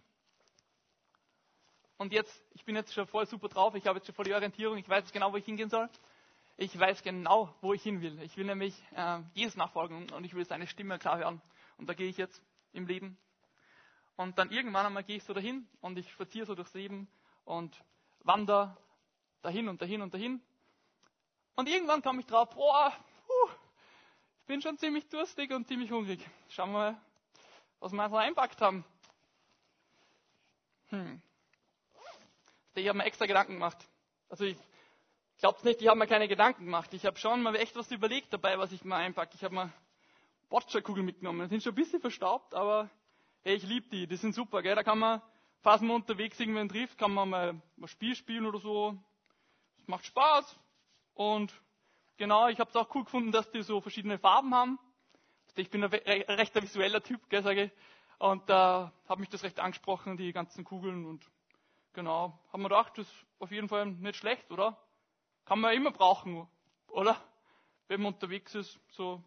[1.98, 4.34] Und jetzt, ich bin jetzt schon voll super drauf, ich habe jetzt schon voll die
[4.34, 5.90] Orientierung, ich weiß genau, wo ich hingehen soll.
[6.58, 8.22] Ich weiß genau, wo ich hin will.
[8.22, 11.42] Ich will nämlich äh, Jesus nachfolgen und ich will seine Stimme klar hören.
[11.78, 12.42] Und da gehe ich jetzt
[12.74, 13.18] im Leben
[14.16, 17.08] und dann irgendwann einmal gehe ich so dahin und ich spaziere so durchs Leben
[17.46, 17.84] und
[18.20, 18.78] wandere
[19.42, 20.42] dahin und dahin und dahin.
[21.56, 22.94] Und irgendwann komme ich drauf, boah,
[23.28, 23.52] puh,
[24.42, 26.20] ich bin schon ziemlich durstig und ziemlich hungrig.
[26.50, 27.02] Schauen wir mal,
[27.80, 28.86] was wir so einpackt haben.
[30.90, 31.22] Hm.
[32.76, 33.78] Ich habe mir extra Gedanken gemacht.
[34.30, 34.58] Also ich
[35.44, 36.94] glaube nicht, ich habe mir keine Gedanken gemacht.
[36.94, 39.36] Ich habe schon mal echt was überlegt dabei, was ich mal einpacke.
[39.36, 39.74] Ich habe mal
[40.48, 41.42] Boccia-Kugeln mitgenommen.
[41.42, 42.90] Die sind schon ein bisschen verstaubt, aber
[43.42, 44.76] hey, ich liebe die, die sind super, gell?
[44.76, 45.22] Da kann man,
[45.60, 48.98] falls man unterwegs irgendwen trifft, kann man mal ein Spiel spielen oder so.
[49.80, 50.58] Es macht Spaß.
[51.14, 51.52] Und
[52.16, 54.80] genau, ich habe es auch cool gefunden, dass die so verschiedene Farben haben.
[55.58, 57.72] Ich bin ein recht visueller Typ, gell, sage ich.
[58.18, 61.06] Und da äh, hat mich das recht angesprochen, die ganzen Kugeln.
[61.06, 61.30] Und
[61.92, 64.78] genau, haben wir gedacht, das ist auf jeden Fall nicht schlecht, oder?
[65.46, 66.48] Kann man immer brauchen,
[66.88, 67.20] oder?
[67.88, 69.22] Wenn man unterwegs ist, so,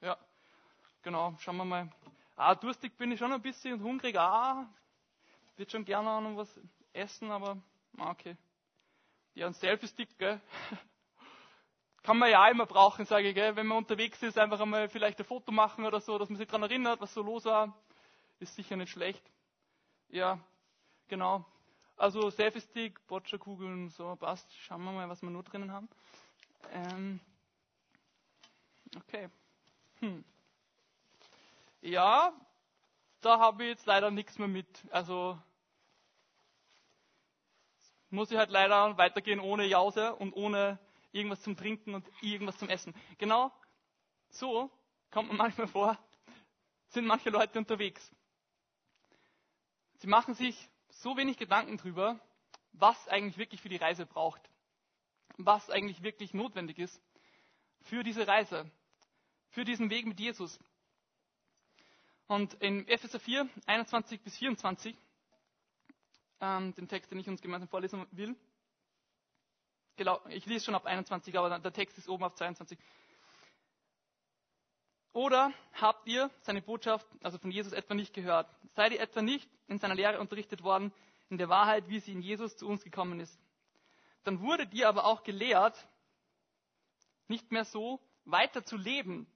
[0.00, 0.16] ja.
[1.02, 1.90] Genau, schauen wir mal.
[2.36, 4.66] Ah, durstig bin ich schon ein bisschen und hungrig, ah,
[5.56, 6.60] würde schon gerne noch was
[6.92, 7.58] essen, aber
[7.98, 8.36] ah, okay.
[9.34, 10.40] Ja, ein Selfie-Stick, gell?
[12.02, 13.56] Kann man ja auch immer brauchen, sage ich, gell?
[13.56, 16.48] Wenn man unterwegs ist, einfach einmal vielleicht ein Foto machen oder so, dass man sich
[16.48, 17.76] daran erinnert, was so los war.
[18.38, 19.22] Ist sicher nicht schlecht.
[20.08, 20.40] Ja,
[21.08, 21.44] genau.
[22.00, 24.50] Also Selfie-Stick, Boccia-Kugeln, so passt.
[24.56, 25.86] Schauen wir mal, was wir nur drinnen haben.
[26.72, 27.20] Ähm,
[28.96, 29.28] okay.
[29.98, 30.24] Hm.
[31.82, 32.32] Ja,
[33.20, 34.66] da habe ich jetzt leider nichts mehr mit.
[34.90, 35.38] Also
[38.08, 40.78] muss ich halt leider weitergehen ohne Jause und ohne
[41.12, 42.94] irgendwas zum Trinken und irgendwas zum Essen.
[43.18, 43.52] Genau
[44.30, 44.70] so
[45.10, 45.98] kommt man manchmal vor,
[46.88, 48.10] sind manche Leute unterwegs.
[49.98, 52.20] Sie machen sich so wenig Gedanken darüber,
[52.72, 54.40] was eigentlich wirklich für die Reise braucht,
[55.38, 57.00] was eigentlich wirklich notwendig ist
[57.82, 58.70] für diese Reise,
[59.48, 60.58] für diesen Weg mit Jesus.
[62.26, 64.96] Und in Epheser 4, 21 bis 24,
[66.40, 68.36] ähm, den Text, den ich uns gemeinsam vorlesen will,
[70.28, 72.78] ich lese schon ab 21, aber der Text ist oben auf 22.
[75.12, 78.48] Oder habt ihr seine Botschaft, also von Jesus etwa nicht gehört?
[78.76, 80.92] Seid ihr etwa nicht in seiner Lehre unterrichtet worden,
[81.30, 83.36] in der Wahrheit, wie sie in Jesus zu uns gekommen ist?
[84.22, 85.88] Dann wurdet ihr aber auch gelehrt,
[87.26, 89.26] nicht mehr so weiter zu leben,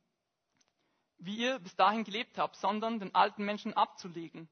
[1.19, 4.49] wie ihr bis dahin gelebt habt, sondern den alten Menschen abzulegen,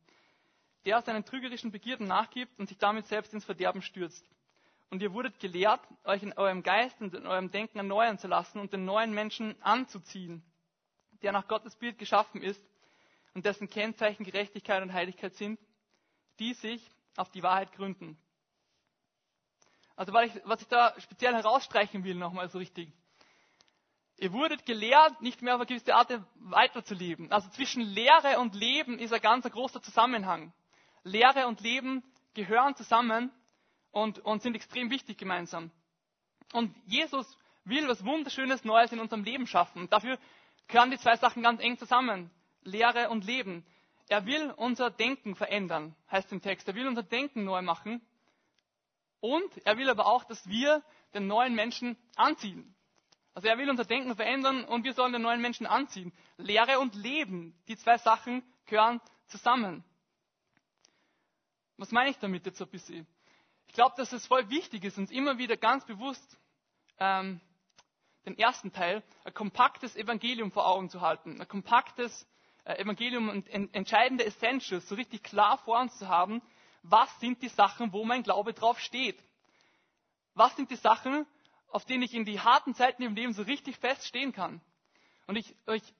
[0.85, 4.29] der seinen trügerischen Begierden nachgibt und sich damit selbst ins Verderben stürzt.
[4.91, 8.59] und ihr wurdet gelehrt, euch in eurem Geist und in eurem Denken erneuern zu lassen
[8.59, 10.43] und den neuen Menschen anzuziehen,
[11.23, 12.63] der nach Gottes Bild geschaffen ist
[13.35, 15.59] und dessen Kennzeichen Gerechtigkeit und Heiligkeit sind,
[16.39, 18.19] die sich auf die Wahrheit gründen.
[19.97, 22.93] Also was ich, da speziell herausstreichen will, nochmal so richtig.
[24.19, 27.33] Ihr wurdet gelehrt, nicht mehr auf eine gewisse Art weiterzuleben.
[27.33, 30.53] Also zwischen Lehre und Leben ist ein ganz großer Zusammenhang.
[31.03, 32.03] Lehre und Leben
[32.35, 33.31] gehören zusammen
[33.91, 35.71] und, und sind extrem wichtig gemeinsam.
[36.53, 39.89] Und Jesus will was Wunderschönes Neues in unserem Leben schaffen.
[39.91, 40.19] Dafür
[40.69, 42.31] gehören die zwei Sachen ganz eng zusammen.
[42.63, 43.65] Lehre und Leben.
[44.09, 46.69] Er will unser Denken verändern, heißt im Text.
[46.69, 48.01] Er will unser Denken neu machen.
[49.21, 50.83] Und er will aber auch, dass wir
[51.15, 52.75] den neuen Menschen anziehen.
[53.35, 56.13] Also er will unser Denken verändern und wir sollen den neuen Menschen anziehen.
[56.37, 59.85] Lehre und Leben, die zwei Sachen gehören zusammen.
[61.79, 63.07] Was meine ich damit jetzt so ein bisschen?
[63.67, 66.39] Ich glaube, dass es voll wichtig ist, uns immer wieder ganz bewusst
[66.99, 67.41] ähm,
[68.25, 71.41] den ersten Teil, ein kompaktes Evangelium vor Augen zu halten.
[71.41, 72.27] Ein kompaktes
[72.65, 76.43] äh, Evangelium und entscheidende Essentials so richtig klar vor uns zu haben.
[76.83, 79.23] Was sind die Sachen, wo mein Glaube drauf steht?
[80.35, 81.27] Was sind die Sachen,
[81.69, 84.61] auf denen ich in die harten Zeiten im Leben so richtig feststehen kann?
[85.27, 85.95] Und ich, ich,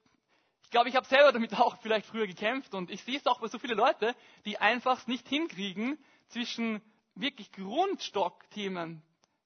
[0.65, 3.41] ich glaube, ich habe selber damit auch vielleicht früher gekämpft und ich sehe es auch
[3.41, 6.81] bei so vielen Leuten, die einfach nicht hinkriegen zwischen
[7.15, 9.03] wirklich Grundstockthemen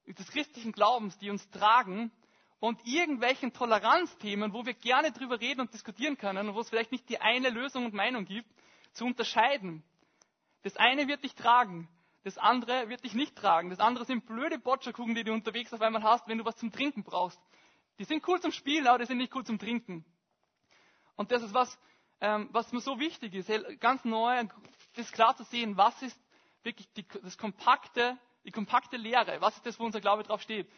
[0.06, 2.12] des christlichen Glaubens, die uns tragen,
[2.60, 6.92] und irgendwelchen Toleranzthemen, wo wir gerne drüber reden und diskutieren können und wo es vielleicht
[6.92, 8.48] nicht die eine Lösung und Meinung gibt,
[8.92, 9.82] zu unterscheiden.
[10.62, 11.88] Das eine wird dich tragen,
[12.26, 13.70] das andere wird dich nicht tragen.
[13.70, 16.72] Das andere sind blöde Bocciakuchen, die du unterwegs auf einmal hast, wenn du was zum
[16.72, 17.40] Trinken brauchst.
[18.00, 20.04] Die sind cool zum Spielen, aber die sind nicht cool zum Trinken.
[21.14, 21.78] Und das ist was,
[22.20, 24.44] ähm, was mir so wichtig ist, ganz neu,
[24.96, 26.18] das klar zu sehen, was ist
[26.64, 29.40] wirklich die, das kompakte, die kompakte Lehre.
[29.40, 30.68] Was ist das, wo unser Glaube drauf steht?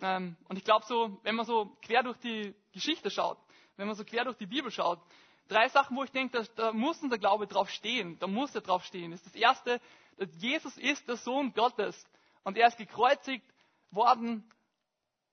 [0.00, 3.38] Ähm, und ich glaube so, wenn man so quer durch die Geschichte schaut,
[3.76, 5.00] wenn man so quer durch die Bibel schaut,
[5.48, 8.18] drei Sachen, wo ich denke, da muss unser Glaube drauf stehen.
[8.18, 9.10] Da muss er drauf stehen.
[9.10, 9.80] Das ist das erste,
[10.16, 12.06] dass Jesus ist der Sohn Gottes.
[12.44, 13.44] Und er ist gekreuzigt
[13.90, 14.48] worden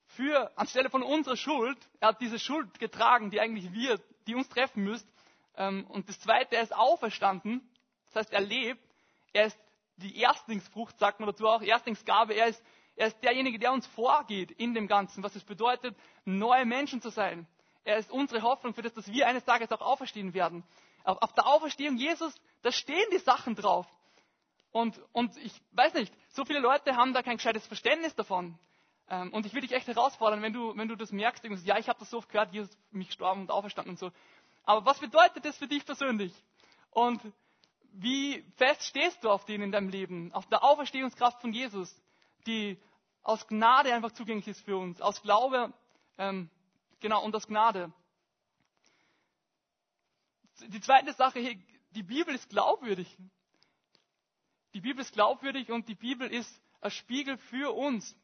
[0.07, 1.77] für, anstelle von unserer Schuld.
[1.99, 5.07] Er hat diese Schuld getragen, die eigentlich wir, die uns treffen müsst.
[5.57, 7.67] Ähm, und das zweite, er ist auferstanden.
[8.07, 8.81] Das heißt, er lebt.
[9.33, 9.59] Er ist
[9.97, 12.33] die Erstlingsfrucht, sagt man dazu auch, Erstlingsgabe.
[12.33, 12.63] Er ist,
[12.95, 17.09] er ist derjenige, der uns vorgeht in dem Ganzen, was es bedeutet, neue Menschen zu
[17.09, 17.47] sein.
[17.83, 20.63] Er ist unsere Hoffnung für das, dass wir eines Tages auch auferstehen werden.
[21.03, 23.85] Auf, der Auferstehung Jesus, da stehen die Sachen drauf.
[24.71, 28.57] Und, und ich weiß nicht, so viele Leute haben da kein gescheites Verständnis davon.
[29.07, 31.87] Ähm, und ich will dich echt herausfordern, wenn du, wenn du das merkst, ja, ich
[31.87, 34.11] habe das so oft gehört, Jesus mich gestorben und auferstanden und so.
[34.63, 36.33] Aber was bedeutet das für dich persönlich?
[36.89, 37.21] Und
[37.91, 40.33] wie fest stehst du auf denen in deinem Leben?
[40.33, 41.95] Auf der Auferstehungskraft von Jesus,
[42.47, 42.79] die
[43.23, 45.73] aus Gnade einfach zugänglich ist für uns, aus Glaube,
[46.17, 46.49] ähm,
[46.99, 47.91] genau, und aus Gnade.
[50.67, 51.57] Die zweite Sache, hier,
[51.91, 53.17] die Bibel ist glaubwürdig.
[54.73, 58.15] Die Bibel ist glaubwürdig und die Bibel ist ein Spiegel für uns.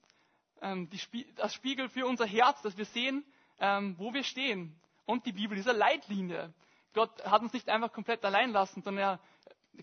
[0.62, 3.26] Ähm, die, das Spiegel für unser Herz, dass wir sehen,
[3.60, 4.80] ähm, wo wir stehen.
[5.06, 6.54] Und die Bibel ist eine Leitlinie.
[6.94, 9.20] Gott hat uns nicht einfach komplett allein lassen, sondern er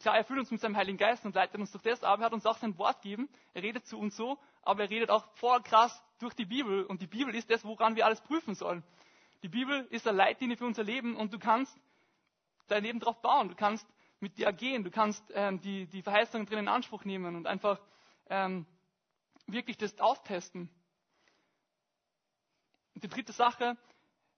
[0.01, 2.27] Klar, er füllt uns mit seinem Heiligen Geist und leitet uns durch das, aber er
[2.27, 3.29] hat uns auch sein Wort gegeben.
[3.55, 6.85] Er redet zu uns so, aber er redet auch voll krass durch die Bibel.
[6.85, 8.85] Und die Bibel ist das, woran wir alles prüfen sollen.
[9.43, 11.77] Die Bibel ist eine Leitlinie für unser Leben und du kannst
[12.69, 13.49] dein Leben darauf bauen.
[13.49, 13.87] Du kannst
[14.21, 14.85] mit dir gehen.
[14.85, 17.81] Du kannst ähm, die, die Verheißungen drin in Anspruch nehmen und einfach
[18.29, 18.67] ähm,
[19.47, 20.69] wirklich das austesten.
[22.95, 23.77] Und die dritte Sache,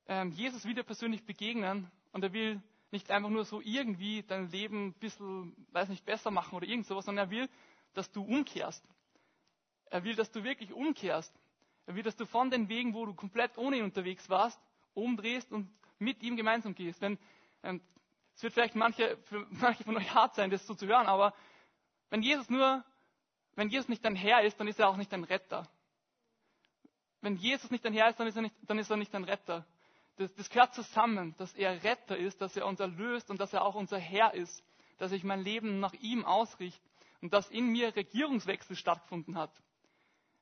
[0.06, 4.88] ähm, Jesus wieder persönlich begegnen und er will nicht einfach nur so irgendwie dein Leben
[4.88, 7.48] ein bisschen, weiß nicht, besser machen oder irgend sowas, sondern er will,
[7.94, 8.84] dass du umkehrst.
[9.86, 11.32] Er will, dass du wirklich umkehrst.
[11.86, 14.60] Er will, dass du von den Wegen, wo du komplett ohne ihn unterwegs warst,
[14.94, 17.00] umdrehst und mit ihm gemeinsam gehst.
[17.00, 17.18] Wenn,
[17.62, 17.80] ähm,
[18.34, 21.34] es wird vielleicht manche, für manche von euch hart sein, das so zu hören, aber
[22.10, 22.84] wenn Jesus nur,
[23.54, 25.68] wenn Jesus nicht dein Herr ist, dann ist er auch nicht dein Retter.
[27.20, 29.24] Wenn Jesus nicht dein Herr ist, dann ist er nicht, dann ist er nicht dein
[29.24, 29.66] Retter
[30.20, 33.64] das, das gehört zusammen, dass er Retter ist, dass er uns erlöst und dass er
[33.64, 34.62] auch unser Herr ist,
[34.98, 36.80] dass ich mein Leben nach ihm ausrichte
[37.22, 39.50] und dass in mir Regierungswechsel stattgefunden hat.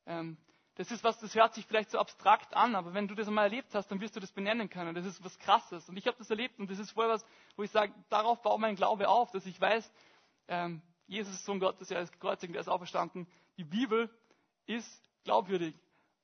[0.05, 0.37] Ähm,
[0.75, 3.45] das ist was, das hört sich vielleicht so abstrakt an, aber wenn du das einmal
[3.45, 4.95] erlebt hast, dann wirst du das benennen können.
[4.95, 5.87] Das ist was Krasses.
[5.87, 8.59] Und ich habe das erlebt und das ist voll was, wo ich sage, darauf baut
[8.59, 9.89] mein Glaube auf, dass ich weiß,
[10.49, 13.27] ähm, Jesus ist Sohn Gottes, er ist gekreuzigt, er ist auferstanden.
[13.57, 14.09] Die Bibel
[14.65, 15.73] ist glaubwürdig.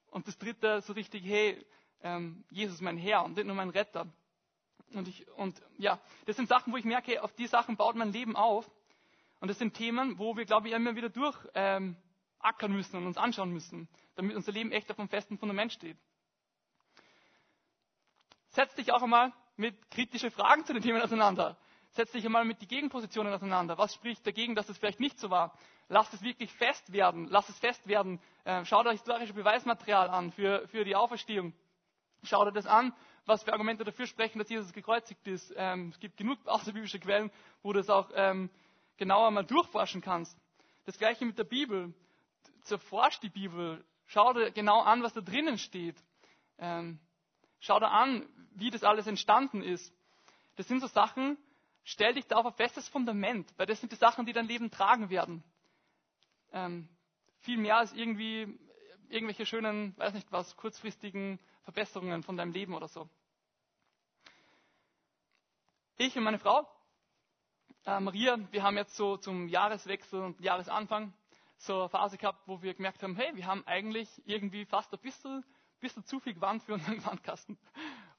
[0.08, 1.66] Und das dritte, so richtig, hey,
[2.06, 4.08] ähm, Jesus mein Herr und nicht nur mein Retter.
[4.94, 8.14] Und, ich, und ja, das sind Sachen, wo ich merke, auf die Sachen baut mein
[8.14, 8.70] Leben auf.
[9.42, 11.98] Und das sind Themen, wo wir, glaube ich, immer wieder durcharbeiten
[12.46, 15.98] ackern müssen und uns anschauen müssen, damit unser Leben echt auf einem festen Fundament steht.
[18.50, 21.58] Setz dich auch einmal mit kritischen Fragen zu den Themen auseinander.
[21.92, 23.78] Setz dich einmal mit den Gegenpositionen auseinander.
[23.78, 25.58] Was spricht dagegen, dass es vielleicht nicht so war?
[25.88, 27.28] Lass es wirklich fest werden.
[27.30, 28.20] Lass es fest werden.
[28.44, 31.54] Äh, schau dir historische Beweismaterial an für, für die Auferstehung.
[32.26, 32.94] Schau dir das an,
[33.26, 35.54] was für Argumente dafür sprechen, dass Jesus gekreuzigt ist.
[35.56, 37.32] Ähm, es gibt genug außerbiblische Quellen,
[37.64, 38.50] wo du das auch ähm,
[38.98, 40.38] genauer mal durchforschen kannst.
[40.86, 41.94] Das gleiche mit der Bibel.
[42.62, 43.84] Zerforsch die Bibel.
[44.06, 45.96] Schau dir genau an, was da drinnen steht.
[46.58, 47.00] Ähm,
[47.60, 49.94] schau dir an, wie das alles entstanden ist.
[50.56, 51.38] Das sind so Sachen,
[51.84, 54.72] stell dich da auf ein festes Fundament, weil das sind die Sachen, die dein Leben
[54.72, 55.44] tragen werden.
[56.54, 56.88] Ähm,
[57.40, 58.58] viel mehr als irgendwie
[59.10, 63.10] irgendwelche schönen, weiß nicht was, kurzfristigen Verbesserungen von deinem Leben oder so.
[65.98, 66.68] Ich und meine Frau,
[67.86, 71.14] äh, Maria, wir haben jetzt so zum Jahreswechsel und Jahresanfang
[71.58, 75.00] so eine Phase gehabt, wo wir gemerkt haben, hey, wir haben eigentlich irgendwie fast ein
[75.00, 75.44] bisschen,
[75.80, 77.58] bisschen zu viel Gewand für unseren Gewandkasten.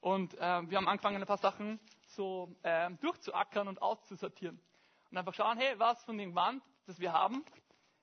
[0.01, 1.79] Und äh, wir haben angefangen, ein paar Sachen
[2.09, 4.61] so äh, durchzuackern und auszusortieren.
[5.11, 7.45] Und einfach schauen, hey, was von dem Gewand, das wir haben,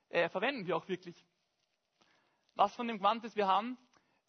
[0.08, 1.22] äh, verwenden wir auch wirklich.
[2.54, 3.76] Was von dem Gewand, das wir haben,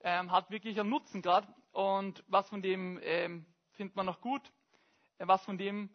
[0.01, 1.47] ähm, hat wirklich einen Nutzen gerade.
[1.71, 4.51] Und was von dem ähm, findet man noch gut,
[5.17, 5.89] äh, was von dem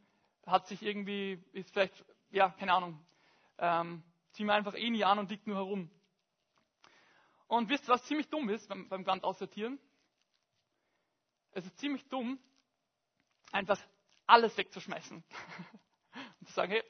[0.46, 3.04] hat sich irgendwie, ist vielleicht, ja, keine Ahnung,
[3.58, 5.90] ähm, ziehen wir einfach eh nie an und liegt nur herum.
[7.46, 9.78] Und wisst ihr, was ziemlich dumm ist beim, beim Gewand aussortieren?
[11.52, 12.38] Es ist ziemlich dumm,
[13.50, 13.78] einfach
[14.26, 15.24] alles wegzuschmeißen.
[16.40, 16.84] und zu sagen, hey,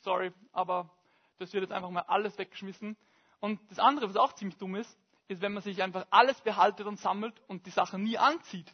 [0.00, 0.90] sorry, aber
[1.38, 2.96] das wird jetzt einfach mal alles weggeschmissen.
[3.38, 4.98] Und das andere, was auch ziemlich dumm ist,
[5.30, 8.70] ist, wenn man sich einfach alles behaltet und sammelt und die Sachen nie anzieht.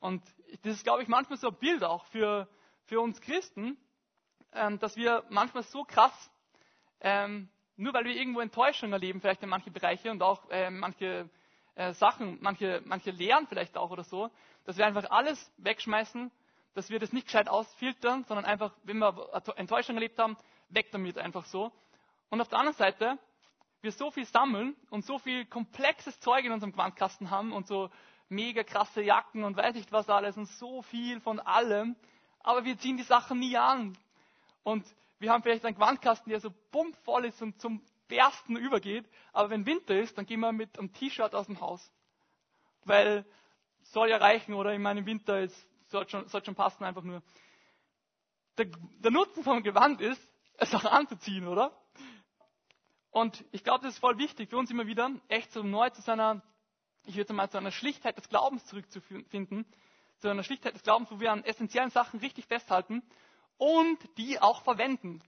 [0.00, 0.22] Und
[0.62, 2.48] das ist, glaube ich, manchmal so ein Bild auch für,
[2.84, 3.76] für uns Christen,
[4.52, 6.30] ähm, dass wir manchmal so krass,
[7.00, 11.28] ähm, nur weil wir irgendwo Enttäuschung erleben, vielleicht in manche Bereiche und auch äh, manche
[11.74, 14.30] äh, Sachen, manche, manche Lehren vielleicht auch oder so,
[14.64, 16.30] dass wir einfach alles wegschmeißen,
[16.74, 20.36] dass wir das nicht gescheit ausfiltern, sondern einfach, wenn wir Enttäuschung erlebt haben,
[20.68, 21.72] weg damit einfach so.
[22.28, 23.18] Und auf der anderen Seite
[23.82, 27.90] wir so viel sammeln und so viel komplexes Zeug in unserem Gewandkasten haben und so
[28.28, 31.96] mega krasse Jacken und weiß nicht was alles und so viel von allem,
[32.40, 33.96] aber wir ziehen die Sachen nie an.
[34.62, 34.86] Und
[35.18, 39.66] wir haben vielleicht einen Gewandkasten, der so bummvoll ist und zum Bersten übergeht, aber wenn
[39.66, 41.90] Winter ist, dann gehen wir mit einem T-Shirt aus dem Haus.
[42.84, 43.24] Weil
[43.82, 47.22] soll ja reichen oder in meinem Winter ist, sollte schon, sollte schon passen einfach nur.
[48.58, 50.20] Der, der Nutzen vom Gewand ist,
[50.58, 51.72] es auch anzuziehen, oder?
[53.10, 56.00] Und ich glaube, das ist voll wichtig für uns immer wieder, echt so neu zu
[56.02, 56.42] seiner,
[57.06, 59.66] ich würde mal zu einer Schlichtheit des Glaubens zurückzufinden,
[60.18, 63.02] zu einer Schlichtheit des Glaubens, wo wir an essentiellen Sachen richtig festhalten
[63.56, 65.22] und die auch verwenden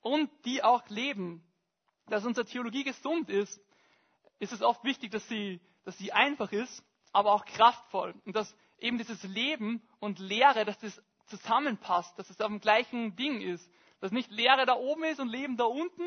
[0.00, 1.44] und die auch leben.
[2.06, 3.60] Dass unsere Theologie gesund ist,
[4.38, 8.14] ist es oft wichtig, dass sie, dass sie einfach ist, aber auch kraftvoll.
[8.24, 13.14] Und dass eben dieses Leben und Lehre, dass das zusammenpasst, dass es auf dem gleichen
[13.16, 13.70] Ding ist.
[14.00, 16.02] Dass nicht Lehre da oben ist und Leben da unten,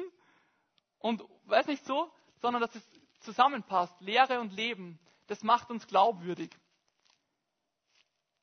[1.06, 2.84] und weiß nicht so, sondern dass es
[3.20, 3.94] zusammenpasst.
[4.02, 6.50] Lehre und Leben, das macht uns glaubwürdig.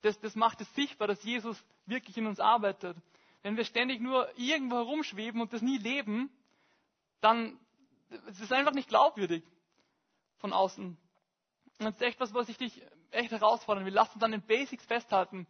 [0.03, 2.96] Das, das macht es sichtbar, dass Jesus wirklich in uns arbeitet.
[3.42, 6.31] Wenn wir ständig nur irgendwo herumschweben und das nie leben,
[7.20, 7.59] dann
[8.29, 9.42] ist es einfach nicht glaubwürdig
[10.37, 10.87] von außen.
[10.87, 13.92] Und das ist echt was, was ich dich echt herausfordern will.
[13.92, 15.48] Lass uns an den Basics festhalten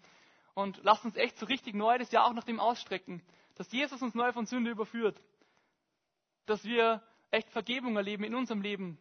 [0.54, 3.22] und lass uns echt so richtig neu das Jahr auch nach dem ausstrecken,
[3.56, 5.20] dass Jesus uns neu von Sünde überführt
[6.46, 8.98] dass wir echt Vergebung erleben in unserem Leben.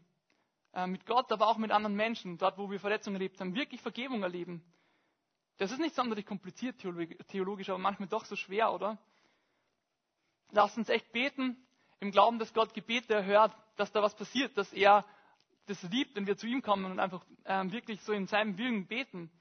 [0.74, 3.82] Äh, mit Gott, aber auch mit anderen Menschen, dort wo wir Verletzungen erlebt haben, wirklich
[3.82, 4.64] Vergebung erleben.
[5.58, 6.80] Das ist nicht sonderlich kompliziert
[7.28, 8.98] theologisch, aber manchmal doch so schwer, oder?
[10.52, 11.56] Lasst uns echt beten,
[12.00, 15.06] im Glauben, dass Gott Gebete erhört, dass da was passiert, dass er
[15.68, 18.88] das liebt, wenn wir zu ihm kommen und einfach ähm, wirklich so in seinem Willen
[18.88, 19.32] beten.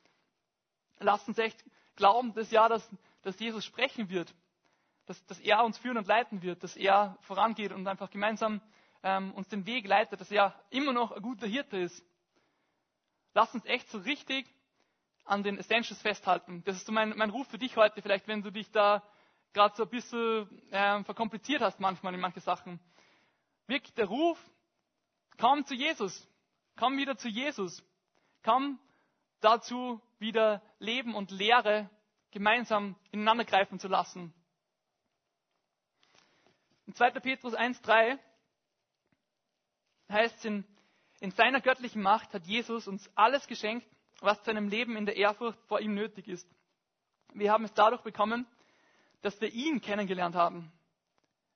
[0.98, 1.64] Lasst uns echt
[1.96, 2.88] glauben, das Jahr, dass,
[3.22, 4.34] dass Jesus sprechen wird,
[5.06, 8.60] dass, dass er uns führen und leiten wird, dass er vorangeht und einfach gemeinsam
[9.02, 12.04] ähm, uns den Weg leitet, dass er immer noch ein guter Hirte ist.
[13.34, 14.46] Lass uns echt so richtig
[15.24, 16.62] an den Essentials festhalten.
[16.64, 19.02] Das ist so mein, mein Ruf für dich heute, vielleicht wenn du dich da
[19.52, 22.80] gerade so ein bisschen ähm, verkompliziert hast manchmal in manche Sachen.
[23.66, 24.38] Wirklich der Ruf,
[25.38, 26.28] komm zu Jesus,
[26.76, 27.82] komm wieder zu Jesus,
[28.42, 28.78] komm
[29.40, 31.88] dazu wieder Leben und Lehre
[32.30, 34.32] gemeinsam ineinander greifen zu lassen.
[36.90, 37.10] In 2.
[37.20, 38.18] Petrus 1,3
[40.08, 40.64] heißt es, in,
[41.20, 43.86] in seiner göttlichen Macht hat Jesus uns alles geschenkt,
[44.18, 46.52] was zu einem Leben in der Ehrfurcht vor ihm nötig ist.
[47.32, 48.44] Wir haben es dadurch bekommen,
[49.22, 50.72] dass wir ihn kennengelernt haben.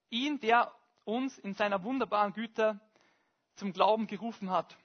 [0.09, 2.79] Ihn, der uns in seiner wunderbaren Güte
[3.57, 4.79] zum Glauben gerufen hat.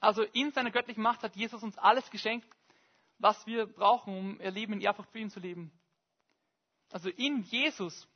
[0.00, 2.48] Also in seiner göttlichen Macht hat Jesus uns alles geschenkt,
[3.18, 5.70] was wir brauchen, um ihr Leben in Ehrfurcht für ihn zu leben.
[6.90, 8.08] Also in Jesus,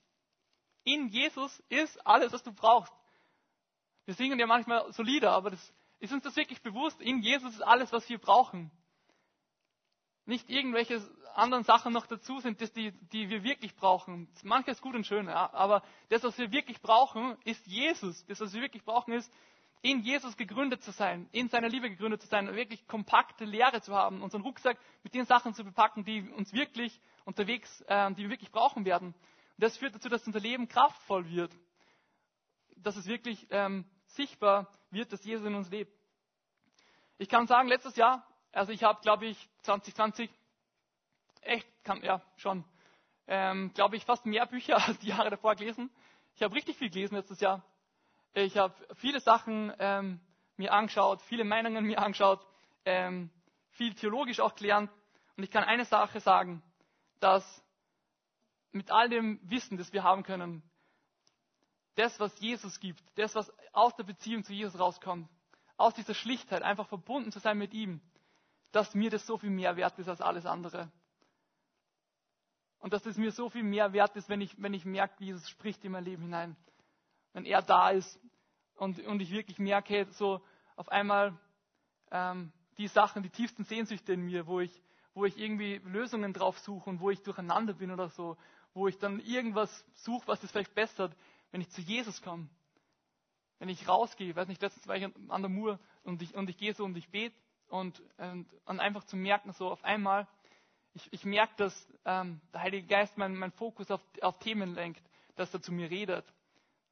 [0.84, 2.92] in Jesus ist alles, was du brauchst.
[4.04, 7.00] Wir singen ja manchmal so Lieder, aber das, ist uns das wirklich bewusst?
[7.00, 8.70] In Jesus ist alles, was wir brauchen.
[10.24, 11.00] Nicht irgendwelche
[11.34, 14.28] anderen Sachen noch dazu sind, das die, die wir wirklich brauchen.
[14.42, 18.24] Manches gut und schön, ja, aber das, was wir wirklich brauchen, ist Jesus.
[18.26, 19.30] Das, was wir wirklich brauchen, ist
[19.82, 23.94] in Jesus gegründet zu sein, in seiner Liebe gegründet zu sein, wirklich kompakte Lehre zu
[23.94, 28.30] haben, unseren Rucksack mit den Sachen zu bepacken, die uns wirklich unterwegs, äh, die wir
[28.30, 29.08] wirklich brauchen werden.
[29.14, 31.56] Und das führt dazu, dass unser Leben kraftvoll wird,
[32.76, 35.92] dass es wirklich ähm, sichtbar wird, dass Jesus in uns lebt.
[37.18, 40.30] Ich kann sagen, letztes Jahr, also ich habe, glaube ich, 2020
[41.42, 42.64] echt, kann, ja schon,
[43.26, 45.90] ähm, glaube ich, fast mehr Bücher als die Jahre davor gelesen.
[46.34, 47.64] Ich habe richtig viel gelesen letztes Jahr.
[48.32, 50.20] Ich habe viele Sachen ähm,
[50.56, 52.46] mir angeschaut, viele Meinungen mir angeschaut,
[52.84, 53.30] ähm,
[53.70, 54.90] viel theologisch auch gelernt.
[55.36, 56.62] Und ich kann eine Sache sagen,
[57.18, 57.44] dass
[58.70, 60.62] mit all dem Wissen, das wir haben können,
[61.96, 65.28] das, was Jesus gibt, das, was aus der Beziehung zu Jesus rauskommt,
[65.76, 68.00] aus dieser Schlichtheit, einfach verbunden zu sein mit ihm,
[68.70, 70.90] dass mir das so viel mehr wert ist als alles andere.
[72.78, 75.26] Und dass es mir so viel mehr wert ist, wenn ich, wenn ich merke, wie
[75.26, 76.56] Jesus spricht in mein Leben hinein
[77.32, 78.18] wenn er da ist
[78.74, 80.40] und, und ich wirklich merke, so
[80.76, 81.38] auf einmal
[82.10, 84.82] ähm, die Sachen, die tiefsten Sehnsüchte in mir, wo ich,
[85.14, 88.36] wo ich irgendwie Lösungen drauf suche und wo ich durcheinander bin oder so,
[88.72, 91.14] wo ich dann irgendwas suche, was es vielleicht bessert,
[91.50, 92.48] wenn ich zu Jesus komme.
[93.58, 96.56] Wenn ich rausgehe, weiß nicht, letztens war ich an der Mur und ich, und ich
[96.56, 97.36] gehe so und ich bete
[97.68, 100.26] und, und, und einfach zu merken, so auf einmal,
[100.94, 105.02] ich, ich merke, dass ähm, der Heilige Geist meinen mein Fokus auf, auf Themen lenkt,
[105.36, 106.24] dass er zu mir redet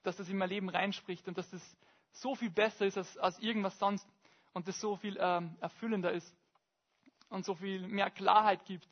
[0.08, 1.76] dass das in mein Leben reinspricht und dass das
[2.12, 4.08] so viel besser ist als, als irgendwas sonst
[4.54, 6.34] und das so viel ähm, erfüllender ist
[7.28, 8.88] und so viel mehr Klarheit gibt.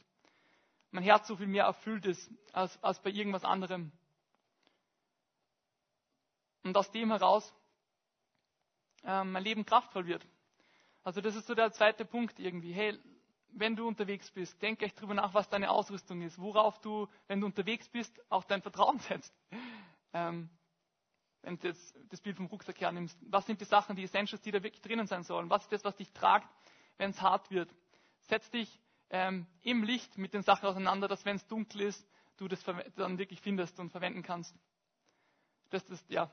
[0.90, 3.92] Mein Herz so viel mehr erfüllt ist als, als bei irgendwas anderem.
[6.64, 7.50] Und aus dem heraus
[9.02, 10.26] ähm, mein Leben kraftvoll wird.
[11.02, 12.72] Also das ist so der zweite Punkt irgendwie.
[12.74, 12.98] Hey,
[13.52, 17.40] wenn du unterwegs bist, denk echt drüber nach, was deine Ausrüstung ist, worauf du, wenn
[17.40, 19.34] du unterwegs bist, auch dein Vertrauen setzt.
[20.12, 20.50] Ähm,
[21.46, 24.50] wenn du jetzt das Bild vom Rucksack hernimmst, was sind die Sachen, die Essentials, die
[24.50, 25.48] da wirklich drinnen sein sollen?
[25.48, 26.48] Was ist das, was dich tragt,
[26.98, 27.72] wenn es hart wird?
[28.22, 28.80] Setz dich
[29.10, 32.04] ähm, im Licht mit den Sachen auseinander, dass wenn es dunkel ist,
[32.38, 32.64] du das
[32.96, 34.56] dann wirklich findest und verwenden kannst.
[35.70, 36.28] Das ist ja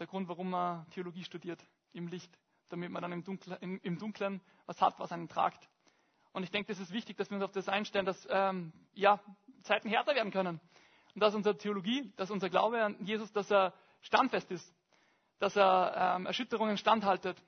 [0.00, 2.36] der Grund, warum man Theologie studiert, im Licht,
[2.70, 5.68] damit man dann im Dunklen, im, im Dunklen was hat, was einen tragt.
[6.32, 9.20] Und ich denke, das ist wichtig, dass wir uns auf das einstellen, dass ähm, ja,
[9.62, 10.60] Zeiten härter werden können.
[11.14, 14.74] Und dass unsere Theologie, dass unser Glaube an Jesus, dass er standfest ist,
[15.38, 17.42] dass er ähm, Erschütterungen standhaltet,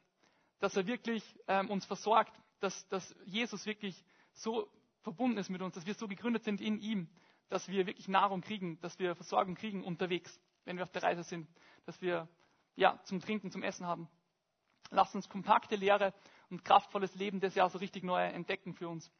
[0.59, 4.69] dass er wirklich ähm, uns versorgt, dass, dass Jesus wirklich so
[5.03, 7.09] verbunden ist mit uns, dass wir so gegründet sind in ihm,
[7.49, 11.23] dass wir wirklich Nahrung kriegen, dass wir Versorgung kriegen unterwegs, wenn wir auf der Reise
[11.23, 11.49] sind,
[11.85, 12.29] dass wir
[12.77, 14.09] ja zum Trinken, zum Essen haben.
[14.91, 16.15] Lasst uns kompakte Lehre
[16.51, 19.11] und kraftvolles Leben das Jahr so richtig neu entdecken für uns.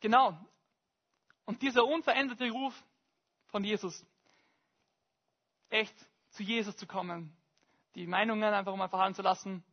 [0.00, 0.36] Genau.
[1.44, 2.74] Und dieser unveränderte Ruf
[3.46, 4.04] von Jesus,
[5.72, 5.94] echt
[6.30, 7.36] zu Jesus zu kommen,
[7.94, 9.64] die Meinungen einfach mal verhalten zu lassen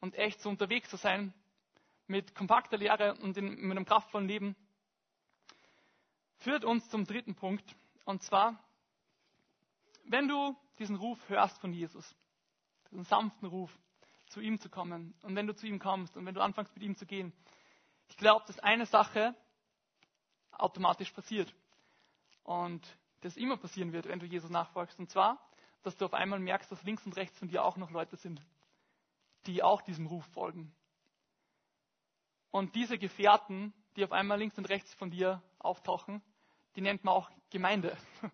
[0.00, 1.32] und echt so unterwegs zu sein
[2.06, 4.56] mit kompakter Lehre und in, mit einem kraftvollen Leben,
[6.38, 7.64] führt uns zum dritten Punkt.
[8.04, 8.62] Und zwar,
[10.04, 12.14] wenn du diesen Ruf hörst von Jesus,
[12.90, 13.70] diesen sanften Ruf,
[14.28, 16.82] zu ihm zu kommen und wenn du zu ihm kommst und wenn du anfängst mit
[16.82, 17.32] ihm zu gehen,
[18.08, 19.34] ich glaube, dass eine Sache
[20.50, 21.54] automatisch passiert.
[22.42, 22.84] Und
[23.24, 24.98] das immer passieren wird, wenn du Jesus nachfolgst.
[24.98, 25.40] Und zwar,
[25.82, 28.40] dass du auf einmal merkst, dass links und rechts von dir auch noch Leute sind,
[29.46, 30.74] die auch diesem Ruf folgen.
[32.50, 36.22] Und diese Gefährten, die auf einmal links und rechts von dir auftauchen,
[36.76, 37.96] die nennt man auch Gemeinde.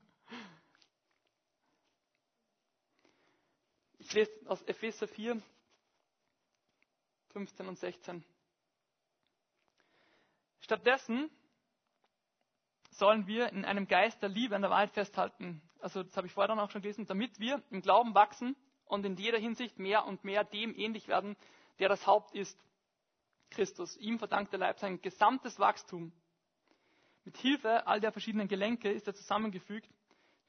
[4.02, 5.40] Ich lese aus Epheser 4,
[7.28, 8.24] 15 und 16.
[10.62, 11.30] Stattdessen
[13.00, 15.62] sollen wir in einem Geist der Liebe an der Wahrheit festhalten.
[15.80, 19.06] Also das habe ich vorher dann auch schon gelesen, damit wir im Glauben wachsen und
[19.06, 21.34] in jeder Hinsicht mehr und mehr dem ähnlich werden,
[21.78, 22.62] der das Haupt ist,
[23.48, 23.96] Christus.
[23.96, 26.12] Ihm verdankt der Leib sein gesamtes Wachstum.
[27.24, 29.88] Mit Hilfe all der verschiedenen Gelenke ist er zusammengefügt.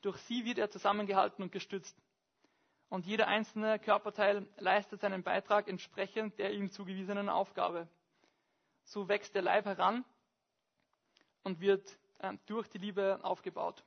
[0.02, 1.98] Durch sie wird er zusammengehalten und gestützt.
[2.90, 7.88] Und jeder einzelne Körperteil leistet seinen Beitrag entsprechend der ihm zugewiesenen Aufgabe.
[8.84, 10.04] So wächst der Leib heran
[11.44, 11.98] und wird
[12.46, 13.84] durch die Liebe aufgebaut.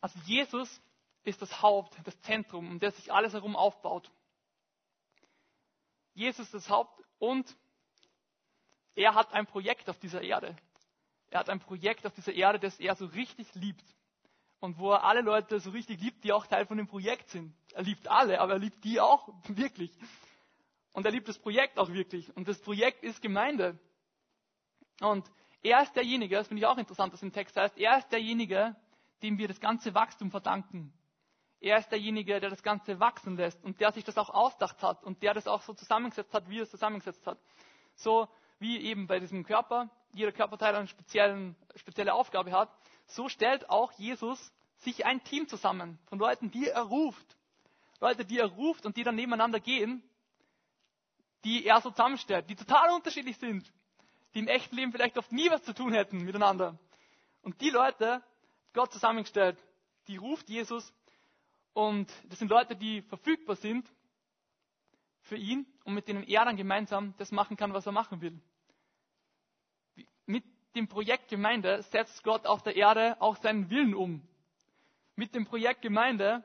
[0.00, 0.80] Also Jesus
[1.24, 4.10] ist das Haupt, das Zentrum, um das sich alles herum aufbaut.
[6.14, 7.56] Jesus ist das Haupt und
[8.94, 10.56] er hat ein Projekt auf dieser Erde.
[11.28, 13.84] Er hat ein Projekt auf dieser Erde, das er so richtig liebt.
[14.60, 17.54] Und wo er alle Leute so richtig liebt, die auch Teil von dem Projekt sind.
[17.74, 19.90] Er liebt alle, aber er liebt die auch wirklich.
[20.96, 22.34] Und er liebt das Projekt auch wirklich.
[22.38, 23.78] Und das Projekt ist Gemeinde.
[25.02, 25.30] Und
[25.62, 28.74] er ist derjenige, das finde ich auch interessant, dass im Text heißt, er ist derjenige,
[29.22, 30.94] dem wir das ganze Wachstum verdanken.
[31.60, 35.04] Er ist derjenige, der das Ganze wachsen lässt und der sich das auch ausdacht hat
[35.04, 37.38] und der das auch so zusammengesetzt hat, wie er es zusammengesetzt hat.
[37.94, 38.26] So
[38.58, 40.88] wie eben bei diesem Körper jeder Körperteil eine
[41.74, 42.74] spezielle Aufgabe hat,
[43.04, 47.36] so stellt auch Jesus sich ein Team zusammen von Leuten, die er ruft.
[48.00, 50.02] Leute, die er ruft und die dann nebeneinander gehen,
[51.46, 53.72] die er so zusammenstellt, die total unterschiedlich sind,
[54.34, 56.76] die im echten Leben vielleicht oft nie was zu tun hätten miteinander.
[57.42, 58.20] Und die Leute,
[58.72, 59.56] Gott zusammengestellt,
[60.08, 60.92] die ruft Jesus
[61.72, 63.88] und das sind Leute, die verfügbar sind
[65.20, 68.36] für ihn und mit denen er dann gemeinsam das machen kann, was er machen will.
[70.26, 70.42] Mit
[70.74, 74.20] dem Projekt Gemeinde setzt Gott auf der Erde auch seinen Willen um.
[75.14, 76.42] Mit dem Projekt Gemeinde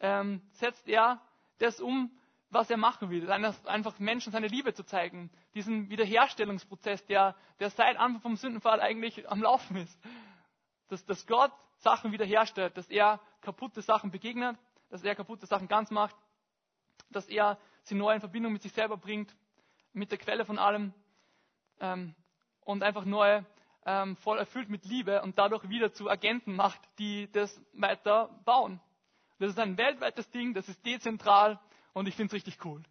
[0.00, 1.22] ähm, setzt er
[1.58, 2.10] das um,
[2.50, 3.30] was er machen will.
[3.30, 5.30] Einfach Menschen seine Liebe zu zeigen.
[5.54, 9.98] Diesen Wiederherstellungsprozess, der, der seit Anfang vom Sündenfall eigentlich am Laufen ist.
[10.88, 14.56] Dass, dass Gott Sachen wiederherstellt, dass er kaputte Sachen begegnet,
[14.90, 16.16] dass er kaputte Sachen ganz macht,
[17.10, 19.34] dass er sie neu in Verbindung mit sich selber bringt,
[19.92, 20.94] mit der Quelle von allem
[21.80, 22.14] ähm,
[22.60, 23.42] und einfach neu
[23.84, 28.80] ähm, voll erfüllt mit Liebe und dadurch wieder zu Agenten macht, die das weiter bauen.
[29.38, 31.60] Das ist ein weltweites Ding, das ist dezentral
[31.96, 32.82] und ich finde es richtig cool.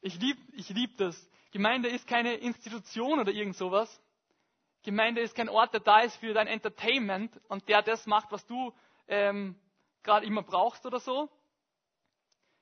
[0.00, 1.14] Ich liebe ich lieb das.
[1.50, 4.00] Gemeinde ist keine Institution oder irgend sowas.
[4.82, 8.46] Gemeinde ist kein Ort, der da ist für dein Entertainment und der das macht, was
[8.46, 8.72] du
[9.06, 9.54] ähm,
[10.02, 11.28] gerade immer brauchst oder so.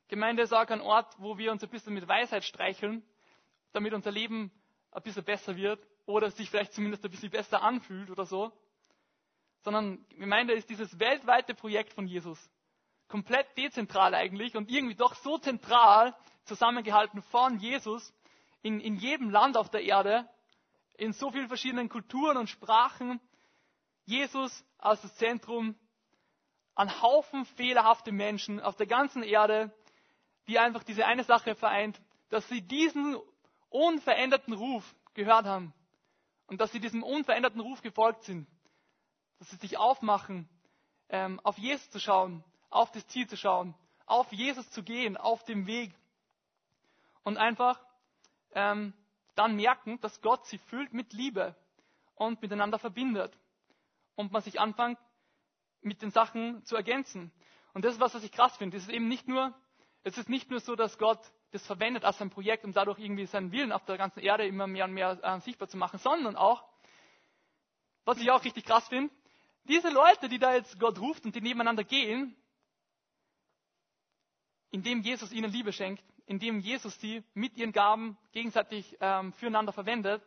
[0.09, 3.05] Gemeinde ist auch ein Ort, wo wir uns ein bisschen mit Weisheit streicheln,
[3.73, 4.51] damit unser Leben
[4.91, 8.51] ein bisschen besser wird oder sich vielleicht zumindest ein bisschen besser anfühlt oder so.
[9.61, 12.51] Sondern Gemeinde ist dieses weltweite Projekt von Jesus.
[13.09, 18.15] Komplett dezentral eigentlich und irgendwie doch so zentral zusammengehalten von Jesus
[18.63, 20.29] in, in jedem Land auf der Erde,
[20.97, 23.21] in so vielen verschiedenen Kulturen und Sprachen.
[24.05, 25.75] Jesus als das Zentrum
[26.75, 29.75] an Haufen fehlerhafte Menschen auf der ganzen Erde,
[30.47, 32.01] die einfach diese eine Sache vereint,
[32.31, 33.17] dass sie diesen
[33.69, 34.85] unveränderten Ruf
[35.15, 35.75] gehört haben
[36.47, 38.49] und dass sie diesem unveränderten Ruf gefolgt sind,
[39.39, 40.49] dass sie sich aufmachen,
[41.09, 43.75] ähm, auf Jesus zu schauen, auf das Ziel zu schauen,
[44.07, 45.95] auf Jesus zu gehen, auf dem Weg
[47.25, 47.81] und einfach
[48.53, 48.93] ähm,
[49.35, 51.55] dann merken, dass Gott sie füllt mit Liebe
[52.15, 53.37] und miteinander verbindet
[54.17, 54.99] und man sich anfängt,
[55.81, 57.31] mit den Sachen zu ergänzen.
[57.73, 58.77] Und das ist was, was ich krass finde.
[58.77, 59.55] Es ist eben nicht nur,
[60.03, 61.21] es ist nicht nur so, dass Gott
[61.53, 64.67] das verwendet als ein Projekt, um dadurch irgendwie seinen Willen auf der ganzen Erde immer
[64.67, 66.65] mehr und mehr äh, sichtbar zu machen, sondern auch,
[68.05, 69.15] was ich auch richtig krass finde,
[69.65, 72.37] diese Leute, die da jetzt Gott ruft und die nebeneinander gehen,
[74.71, 80.23] indem Jesus ihnen Liebe schenkt, indem Jesus sie mit ihren Gaben gegenseitig ähm, füreinander verwendet,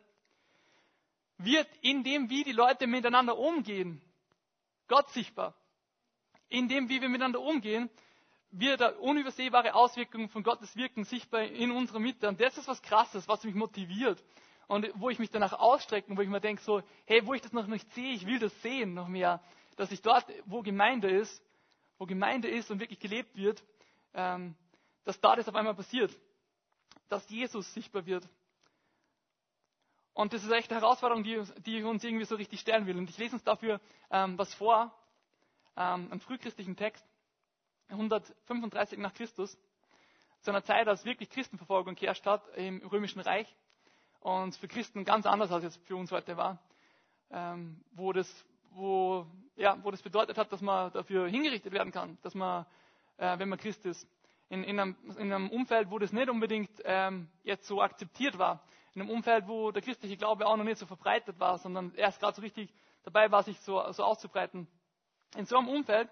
[1.38, 4.00] wird in dem, wie die Leute miteinander umgehen,
[4.88, 5.54] Gott sichtbar.
[6.48, 7.88] In dem, wie wir miteinander umgehen,
[8.50, 12.28] wird eine unübersehbare Auswirkung von Gottes Wirken sichtbar in unserer Mitte.
[12.28, 14.22] Und das ist was Krasses, was mich motiviert.
[14.68, 17.52] Und wo ich mich danach ausstrecke, wo ich mir denke, so, hey, wo ich das
[17.52, 19.42] noch nicht sehe, ich will das sehen noch mehr.
[19.76, 21.42] Dass ich dort, wo Gemeinde ist,
[21.98, 23.62] wo Gemeinde ist und wirklich gelebt wird,
[24.14, 24.54] ähm,
[25.04, 26.12] dass da das auf einmal passiert.
[27.08, 28.28] Dass Jesus sichtbar wird.
[30.14, 32.98] Und das ist echt eine Herausforderung, die, die ich uns irgendwie so richtig stellen will.
[32.98, 34.94] Und ich lese uns dafür ähm, was vor,
[35.76, 37.04] ähm, einen frühchristlichen Text,
[37.88, 39.58] 135 nach Christus,
[40.42, 43.46] zu einer Zeit, als wirklich Christenverfolgung geherrscht hat im Römischen Reich
[44.20, 46.58] und für Christen ganz anders als es für uns heute war,
[47.30, 48.28] ähm, wo, das,
[48.70, 52.66] wo, ja, wo das bedeutet hat, dass man dafür hingerichtet werden kann, dass man,
[53.16, 54.08] äh, wenn man Christ ist,
[54.48, 58.62] in, in, einem, in einem Umfeld, wo das nicht unbedingt ähm, jetzt so akzeptiert war,
[58.94, 62.20] in einem Umfeld, wo der christliche Glaube auch noch nicht so verbreitet war, sondern erst
[62.20, 62.72] gerade so richtig
[63.04, 64.68] dabei war, sich so, so auszubreiten.
[65.36, 66.10] In so einem Umfeld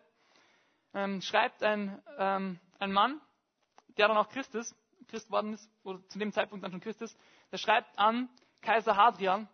[0.94, 3.20] ähm, schreibt ein, ähm, ein Mann,
[3.98, 4.74] der dann auch Christ ist,
[5.08, 7.18] Christ worden ist, oder zu dem Zeitpunkt dann schon Christ ist,
[7.52, 8.28] der schreibt an
[8.62, 9.48] Kaiser Hadrian.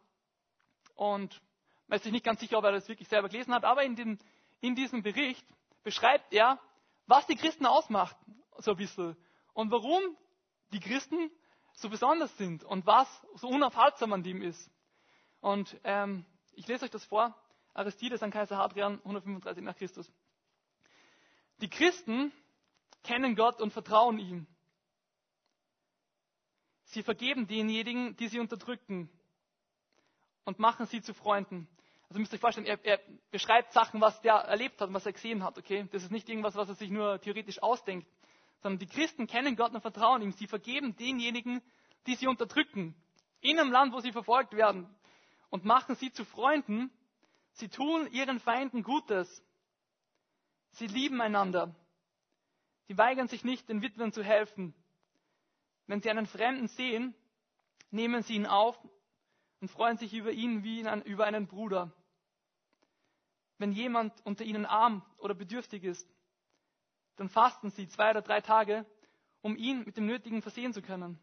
[0.94, 1.40] Und
[1.88, 4.18] ist sich nicht ganz sicher, ob er das wirklich selber gelesen hat, aber in, dem,
[4.60, 5.46] in diesem Bericht
[5.82, 6.58] beschreibt er,
[7.06, 8.16] was die Christen ausmacht,
[8.58, 9.16] so ein bisschen.
[9.52, 10.02] Und warum
[10.72, 11.30] die Christen
[11.74, 14.70] so besonders sind und was so unaufhaltsam an dem ist.
[15.40, 17.34] Und ähm, ich lese euch das vor.
[17.74, 20.10] Aristides an Kaiser Hadrian, 135 nach Christus.
[21.60, 22.32] Die Christen
[23.02, 24.46] kennen Gott und vertrauen ihm.
[26.84, 29.10] Sie vergeben denjenigen, die sie unterdrücken
[30.44, 31.68] und machen sie zu Freunden.
[32.08, 33.00] Also müsst ihr euch vorstellen, er, er
[33.30, 35.58] beschreibt Sachen, was der erlebt hat, was er gesehen hat.
[35.58, 38.06] Okay, das ist nicht irgendwas, was er sich nur theoretisch ausdenkt,
[38.62, 40.32] sondern die Christen kennen Gott und vertrauen ihm.
[40.32, 41.62] Sie vergeben denjenigen,
[42.06, 42.94] die sie unterdrücken,
[43.40, 44.88] in einem Land, wo sie verfolgt werden,
[45.50, 46.90] und machen sie zu Freunden.
[47.52, 49.42] Sie tun ihren Feinden Gutes.
[50.72, 51.74] Sie lieben einander.
[52.88, 54.74] Sie weigern sich nicht, den Witwen zu helfen.
[55.86, 57.14] Wenn sie einen Fremden sehen,
[57.90, 58.76] nehmen sie ihn auf
[59.60, 61.92] und freuen sich über ihn wie über einen Bruder.
[63.58, 66.08] Wenn jemand unter ihnen arm oder bedürftig ist,
[67.16, 68.84] dann fasten sie zwei oder drei Tage,
[69.40, 71.18] um ihn mit dem Nötigen versehen zu können.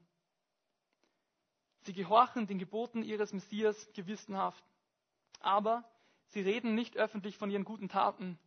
[1.81, 4.63] Sie gehorchen den Geboten ihres Messias gewissenhaft.
[5.41, 5.84] Aber
[6.27, 8.39] sie reden nicht öffentlich von ihren guten Taten,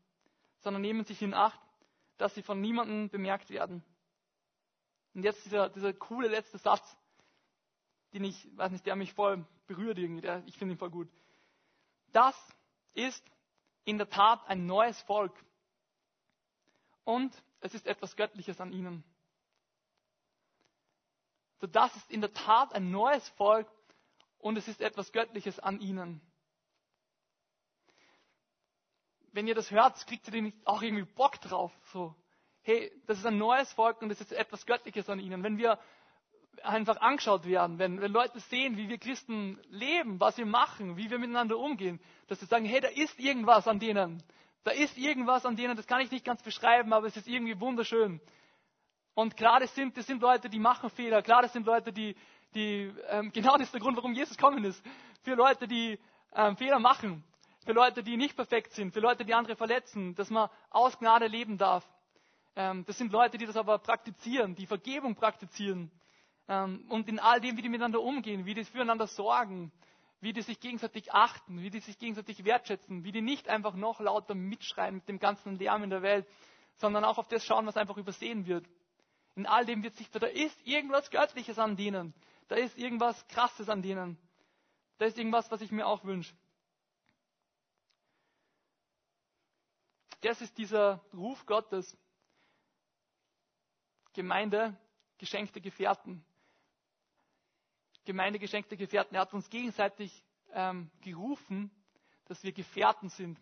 [0.60, 1.60] sondern nehmen sich in Acht,
[2.16, 3.84] dass sie von niemandem bemerkt werden.
[5.14, 6.96] Und jetzt dieser, dieser coole letzte Satz,
[8.14, 11.08] den ich, weiß nicht, der mich voll berührt irgendwie, der, ich finde ihn voll gut.
[12.12, 12.36] Das
[12.94, 13.24] ist
[13.84, 15.34] in der Tat ein neues Volk.
[17.04, 19.04] Und es ist etwas Göttliches an ihnen.
[21.60, 23.68] So, das ist in der Tat ein neues Volk
[24.38, 26.20] und es ist etwas Göttliches an ihnen.
[29.32, 31.72] Wenn ihr das hört, kriegt ihr nicht auch irgendwie Bock drauf.
[31.92, 32.14] So,
[32.62, 35.42] hey, das ist ein neues Volk und es ist etwas Göttliches an ihnen.
[35.42, 35.78] Wenn wir
[36.62, 41.10] einfach angeschaut werden, wenn, wenn Leute sehen, wie wir Christen leben, was wir machen, wie
[41.10, 44.22] wir miteinander umgehen, dass sie sagen, hey, da ist irgendwas an denen.
[44.64, 47.60] Da ist irgendwas an denen, das kann ich nicht ganz beschreiben, aber es ist irgendwie
[47.60, 48.20] wunderschön.
[49.14, 51.22] Und klar, das sind, das sind Leute, die machen Fehler.
[51.22, 52.14] Klar, das sind Leute, die,
[52.54, 54.84] die ähm, genau das ist der Grund, warum Jesus kommen ist.
[55.22, 55.98] Für Leute, die
[56.34, 57.24] ähm, Fehler machen.
[57.64, 58.92] Für Leute, die nicht perfekt sind.
[58.92, 60.14] Für Leute, die andere verletzen.
[60.14, 61.84] Dass man aus Gnade leben darf.
[62.56, 65.90] Ähm, das sind Leute, die das aber praktizieren, die Vergebung praktizieren.
[66.48, 69.72] Ähm, und in all dem, wie die miteinander umgehen, wie die füreinander sorgen,
[70.20, 74.00] wie die sich gegenseitig achten, wie die sich gegenseitig wertschätzen, wie die nicht einfach noch
[74.00, 76.26] lauter mitschreien mit dem ganzen Lärm in der Welt,
[76.76, 78.66] sondern auch auf das schauen, was einfach übersehen wird.
[79.34, 82.14] In all dem wird sichtbar, da ist irgendwas Göttliches an denen.
[82.48, 84.18] Da ist irgendwas Krasses an denen.
[84.98, 86.34] Da ist irgendwas, was ich mir auch wünsche.
[90.22, 91.96] Das ist dieser Ruf Gottes.
[94.14, 94.76] Gemeinde,
[95.18, 96.24] geschenkte Gefährten.
[98.06, 99.14] Gemeinde geschenkte Gefährten.
[99.14, 101.70] Er hat uns gegenseitig ähm, gerufen,
[102.24, 103.38] dass wir Gefährten sind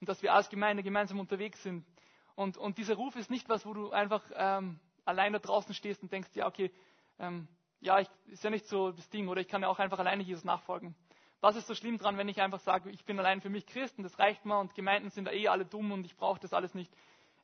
[0.00, 1.86] und dass wir als Gemeinde gemeinsam unterwegs sind.
[2.34, 6.12] Und, und dieser Ruf ist nicht was, wo du einfach ähm, allein draußen stehst und
[6.12, 6.70] denkst, ja, okay,
[7.18, 7.48] ähm,
[7.80, 10.22] ja, ich, ist ja nicht so das Ding, oder ich kann ja auch einfach alleine
[10.22, 10.94] Jesus nachfolgen.
[11.40, 14.02] Was ist so schlimm dran, wenn ich einfach sage, ich bin allein für mich Christen,
[14.02, 16.74] das reicht mir und Gemeinden sind da eh alle dumm und ich brauche das alles
[16.74, 16.92] nicht.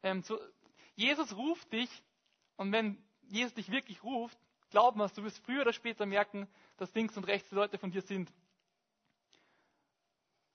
[0.02, 0.38] Ähm, so,
[0.94, 1.90] Jesus ruft dich
[2.56, 4.38] und wenn Jesus dich wirklich ruft,
[4.70, 8.02] glaub mir, du wirst früher oder später merken, dass links und rechts Leute von dir
[8.02, 8.32] sind.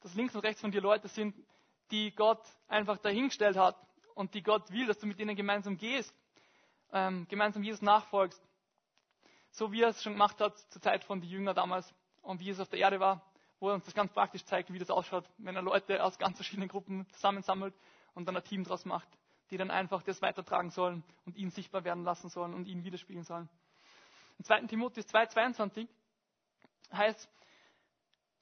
[0.01, 1.35] Dass links und rechts von dir Leute sind,
[1.91, 3.75] die Gott einfach dahingestellt hat
[4.15, 6.13] und die Gott will, dass du mit ihnen gemeinsam gehst,
[6.91, 8.41] ähm, gemeinsam Jesus nachfolgst.
[9.51, 12.49] So wie er es schon gemacht hat zur Zeit von den Jüngern damals und wie
[12.49, 13.21] es auf der Erde war,
[13.59, 16.37] wo er uns das ganz praktisch zeigt, wie das ausschaut, wenn er Leute aus ganz
[16.37, 17.75] verschiedenen Gruppen zusammensammelt
[18.13, 19.07] und dann ein Team draus macht,
[19.49, 23.25] die dann einfach das weitertragen sollen und ihn sichtbar werden lassen sollen und ihn widerspiegeln
[23.25, 23.49] sollen.
[24.41, 24.61] Im 2.
[24.61, 25.87] Timotheus 2,22
[26.91, 27.29] heißt,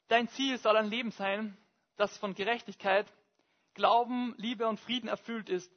[0.08, 1.58] dein Ziel soll ein Leben sein,
[1.98, 3.06] das von Gerechtigkeit,
[3.74, 5.70] Glauben, Liebe und Frieden erfüllt ist.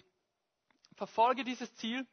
[0.95, 2.07] Verfolge dieses Ziel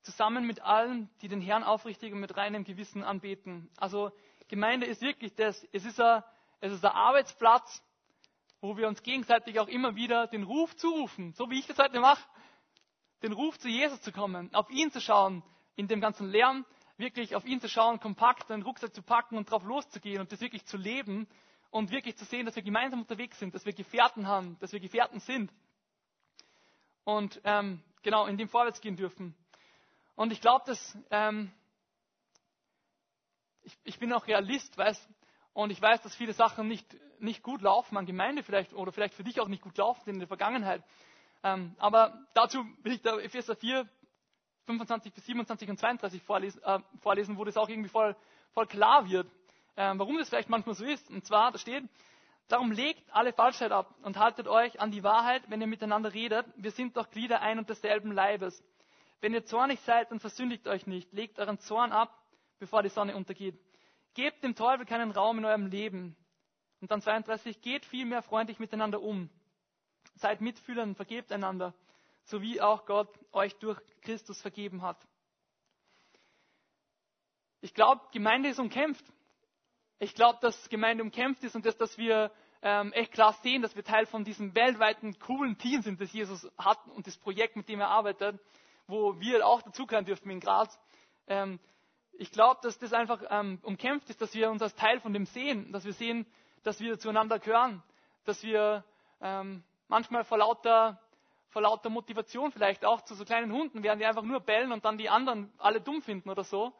[0.00, 3.70] zusammen mit allen, die den Herrn aufrichtig und mit reinem Gewissen anbeten.
[3.76, 4.10] Also
[4.48, 6.22] Gemeinde ist wirklich das, es ist ein,
[6.60, 7.82] es ist ein Arbeitsplatz,
[8.62, 12.00] wo wir uns gegenseitig auch immer wieder den Ruf zurufen, so wie ich das heute
[12.00, 12.26] mache,
[13.22, 15.42] den Ruf zu Jesus zu kommen, auf ihn zu schauen,
[15.76, 16.64] in dem ganzen Lärm,
[16.96, 20.40] wirklich auf ihn zu schauen, kompakt den Rucksack zu packen und drauf loszugehen und das
[20.40, 21.26] wirklich zu leben
[21.70, 24.80] und wirklich zu sehen, dass wir gemeinsam unterwegs sind, dass wir Gefährten haben, dass wir
[24.80, 25.52] Gefährten sind
[27.04, 29.34] und ähm, genau in dem vorwärts gehen dürfen.
[30.14, 31.50] Und ich glaube, dass ähm,
[33.62, 35.08] ich, ich bin auch Realist, weiß,
[35.52, 36.86] und ich weiß, dass viele Sachen nicht,
[37.20, 40.18] nicht gut laufen an Gemeinde vielleicht oder vielleicht für dich auch nicht gut laufen in
[40.18, 40.82] der Vergangenheit.
[41.42, 43.88] Ähm, aber dazu will ich da Epheser 4,
[44.66, 48.16] 25 bis 27 und 32 vorlesen, äh, vorlesen wo das auch irgendwie voll,
[48.52, 49.26] voll klar wird,
[49.76, 51.10] äh, warum das vielleicht manchmal so ist.
[51.10, 51.84] Und zwar, da steht,
[52.48, 56.46] darum legt alle Falschheit ab und haltet euch an die Wahrheit, wenn ihr miteinander redet.
[56.56, 58.62] Wir sind doch Glieder ein und desselben Leibes.
[59.20, 61.12] Wenn ihr zornig seid, dann versündigt euch nicht.
[61.12, 62.16] Legt euren Zorn ab,
[62.58, 63.58] bevor die Sonne untergeht.
[64.14, 66.16] Gebt dem Teufel keinen Raum in eurem Leben.
[66.80, 69.30] Und dann 32, geht vielmehr freundlich miteinander um.
[70.16, 71.74] Seid mitfühlend, vergebt einander,
[72.24, 74.98] so wie auch Gott euch durch Christus vergeben hat.
[77.60, 79.04] Ich glaube, Gemeinde ist umkämpft.
[79.98, 82.30] Ich glaube, dass Gemeinde umkämpft ist und dass, dass wir
[82.62, 86.50] ähm, echt klar sehen, dass wir Teil von diesem weltweiten coolen Team sind, das Jesus
[86.58, 88.40] hat und das Projekt, mit dem er arbeitet,
[88.86, 90.78] wo wir auch dazugehören dürfen in Graz.
[91.26, 91.60] Ähm,
[92.12, 95.26] ich glaube, dass das einfach ähm, umkämpft ist, dass wir uns als Teil von dem
[95.26, 96.26] sehen, dass wir sehen,
[96.62, 97.82] dass wir zueinander gehören,
[98.24, 98.84] dass wir
[99.20, 101.00] ähm, manchmal vor lauter,
[101.54, 104.84] vor lauter Motivation vielleicht auch zu so kleinen Hunden werden, die einfach nur bellen und
[104.84, 106.72] dann die anderen alle dumm finden oder so.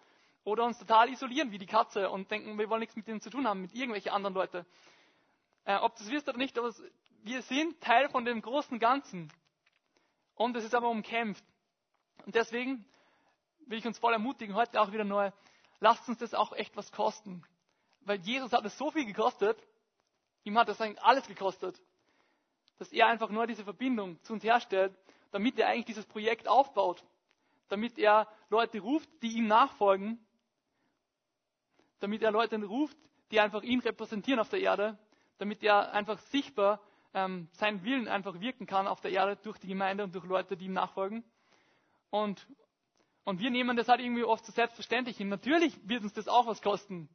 [0.43, 3.31] Oder uns total isolieren wie die Katze und denken, wir wollen nichts mit denen zu
[3.31, 4.67] tun haben, mit irgendwelchen anderen Leuten.
[5.65, 6.75] Äh, ob das wisst oder nicht, aber
[7.23, 9.33] wir sind Teil von dem großen Ganzen.
[10.35, 11.45] Und es ist aber umkämpft.
[12.27, 12.85] Und deswegen
[13.67, 15.31] will ich uns voll ermutigen, heute auch wieder neu,
[15.79, 17.45] lasst uns das auch echt was kosten.
[18.01, 19.57] Weil Jesus hat es so viel gekostet,
[20.43, 21.81] ihm hat das eigentlich alles gekostet,
[22.79, 24.97] dass er einfach nur diese Verbindung zu uns herstellt,
[25.31, 27.05] damit er eigentlich dieses Projekt aufbaut,
[27.69, 30.25] damit er Leute ruft, die ihm nachfolgen,
[32.01, 32.97] damit er Leute ruft,
[33.31, 34.99] die einfach ihn repräsentieren auf der Erde,
[35.39, 36.81] damit er einfach sichtbar
[37.15, 40.57] ähm, seinen Willen einfach wirken kann auf der Erde durch die Gemeinde und durch Leute,
[40.57, 41.25] die ihm nachfolgen.
[42.11, 42.47] Und
[43.25, 45.29] und wir nehmen das halt irgendwie oft so selbstverständlich hin.
[45.29, 47.09] Natürlich wird uns das auch was kosten.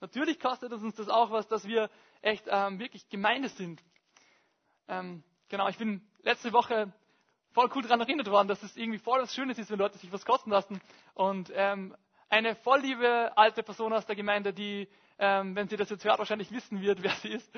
[0.00, 1.90] Natürlich kostet es uns das auch was, dass wir
[2.20, 3.82] echt ähm, wirklich Gemeinde sind.
[4.88, 6.92] Ähm, genau, ich bin letzte Woche
[7.52, 10.12] voll cool daran erinnert worden, dass es irgendwie voll was Schönes ist, wenn Leute sich
[10.12, 10.80] was kosten lassen.
[11.14, 11.96] Und ähm,
[12.28, 16.18] eine voll liebe alte Person aus der Gemeinde, die, ähm, wenn sie das jetzt hört,
[16.18, 17.50] wahrscheinlich wissen wird, wer sie ist,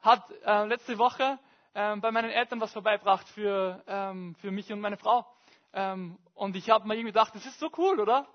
[0.00, 1.38] hat äh, letzte Woche
[1.74, 5.26] ähm, bei meinen Eltern was vorbeibracht für, ähm, für mich und meine Frau.
[5.72, 8.26] Ähm, und ich habe mir irgendwie gedacht, das ist so cool, oder?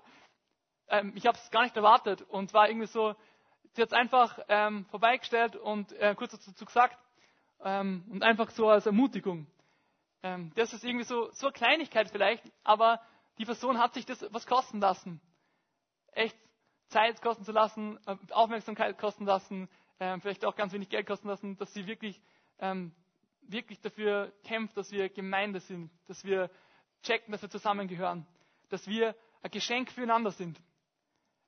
[0.88, 2.22] Ähm, ich habe es gar nicht erwartet.
[2.22, 3.14] Und zwar irgendwie so,
[3.72, 6.98] sie hat es einfach ähm, vorbeigestellt und äh, kurz dazu gesagt.
[7.64, 9.46] Ähm, und einfach so als Ermutigung.
[10.22, 13.00] Ähm, das ist irgendwie so, so eine Kleinigkeit vielleicht, aber
[13.38, 15.18] die Person hat sich das was kosten lassen.
[16.12, 16.36] Echt
[16.88, 21.26] Zeit kosten zu lassen, äh, Aufmerksamkeit kosten lassen, ähm, vielleicht auch ganz wenig Geld kosten
[21.28, 22.20] lassen, dass sie wirklich,
[23.42, 26.50] wirklich dafür kämpft, dass wir Gemeinde sind, dass wir
[27.02, 28.26] checken, dass wir zusammengehören,
[28.70, 30.60] dass wir ein Geschenk füreinander sind,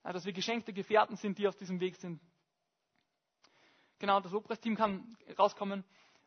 [0.03, 2.21] dass wir geschenkte Gefährten sind, die auf diesem Weg sind.
[3.99, 5.85] Genau, das Lobpreisteam kann rauskommen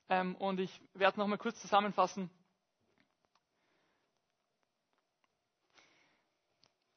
[0.10, 2.30] ähm, und ich werde noch mal kurz zusammenfassen.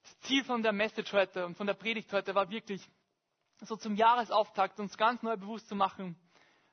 [0.02, 2.86] Das Ziel von der Message heute und von der Predigt heute war wirklich,
[3.60, 6.16] so zum Jahresauftakt uns ganz neu bewusst zu machen,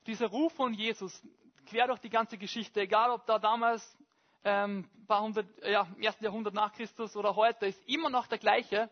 [0.07, 1.21] dieser Ruf von Jesus
[1.67, 3.97] quer durch die ganze Geschichte, egal ob da damals
[4.43, 8.37] ähm, paar hundert, ja, im ersten Jahrhundert nach Christus oder heute, ist immer noch der
[8.37, 8.89] gleiche.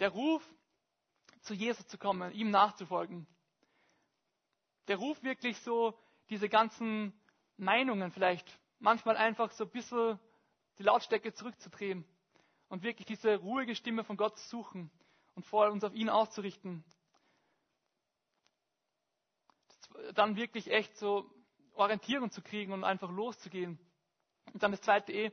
[0.00, 0.42] Der Ruf,
[1.42, 3.26] zu Jesus zu kommen, ihm nachzufolgen.
[4.88, 5.98] Der Ruf wirklich so,
[6.30, 7.12] diese ganzen
[7.56, 10.18] Meinungen vielleicht, manchmal einfach so ein bisschen
[10.78, 12.04] die Lautstärke zurückzudrehen
[12.68, 14.90] und wirklich diese ruhige Stimme von Gott zu suchen
[15.34, 16.84] und vor uns auf ihn auszurichten.
[20.14, 21.28] Dann wirklich echt so
[21.74, 23.78] Orientierung zu kriegen und einfach loszugehen.
[24.52, 25.32] Und dann das zweite E,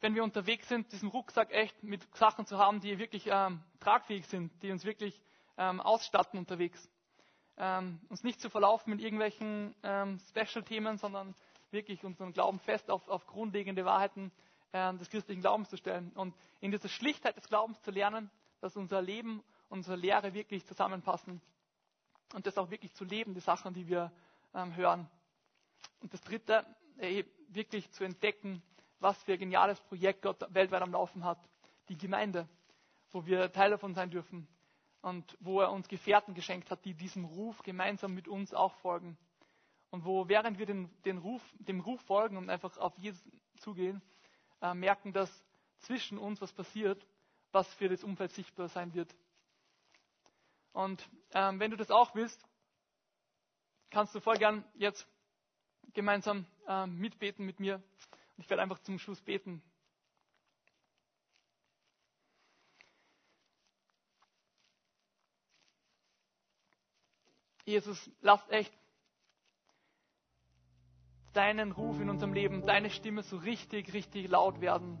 [0.00, 4.26] wenn wir unterwegs sind, diesen Rucksack echt mit Sachen zu haben, die wirklich ähm, tragfähig
[4.26, 5.20] sind, die uns wirklich
[5.56, 6.88] ähm, ausstatten unterwegs.
[7.58, 11.34] Ähm, uns nicht zu verlaufen mit irgendwelchen ähm, Special-Themen, sondern
[11.70, 14.30] wirklich unseren Glauben fest auf, auf grundlegende Wahrheiten
[14.72, 16.12] äh, des christlichen Glaubens zu stellen.
[16.14, 18.30] Und in dieser Schlichtheit des Glaubens zu lernen,
[18.60, 21.40] dass unser Leben, unsere Lehre wirklich zusammenpassen.
[22.34, 24.12] Und das auch wirklich zu leben, die Sachen, die wir
[24.54, 25.08] ähm, hören.
[26.00, 26.66] Und das dritte,
[26.98, 28.62] äh, wirklich zu entdecken,
[29.00, 31.38] was für ein geniales Projekt Gott weltweit am Laufen hat.
[31.88, 32.48] Die Gemeinde,
[33.12, 34.46] wo wir Teil davon sein dürfen
[35.02, 39.16] und wo er uns Gefährten geschenkt hat, die diesem Ruf gemeinsam mit uns auch folgen.
[39.90, 43.22] Und wo, während wir den, den Ruf, dem Ruf folgen und einfach auf Jesus
[43.58, 44.02] zugehen,
[44.60, 45.30] äh, merken, dass
[45.78, 47.06] zwischen uns was passiert,
[47.52, 49.14] was für das Umfeld sichtbar sein wird.
[50.72, 52.44] Und ähm, wenn du das auch willst,
[53.90, 55.08] kannst du voll gern jetzt
[55.94, 57.82] gemeinsam äh, mitbeten mit mir.
[58.36, 59.62] Ich werde einfach zum Schluss beten.
[67.66, 68.72] Jesus, lass echt
[71.34, 74.98] deinen Ruf in unserem Leben, deine Stimme so richtig, richtig laut werden.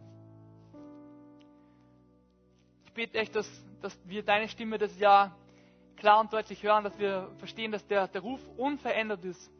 [2.84, 3.48] Ich bete echt, dass,
[3.80, 5.34] dass wir deine Stimme das Jahr
[5.96, 9.50] klar und deutlich hören, dass wir verstehen, dass der, der Ruf unverändert ist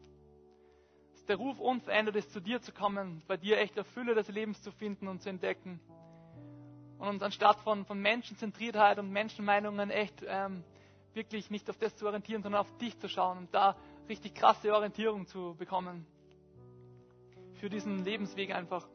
[1.27, 4.71] der Ruf unverändert ist, zu dir zu kommen, bei dir echt Fülle des Lebens zu
[4.71, 5.79] finden und zu entdecken.
[6.99, 10.63] und uns anstatt von, von Menschenzentriertheit und Menschenmeinungen echt ähm,
[11.17, 13.75] wirklich nicht auf das zu orientieren, sondern auf dich zu schauen und da
[14.07, 16.07] richtig krasse Orientierung zu bekommen.
[17.55, 18.87] Für diesen Lebensweg einfach.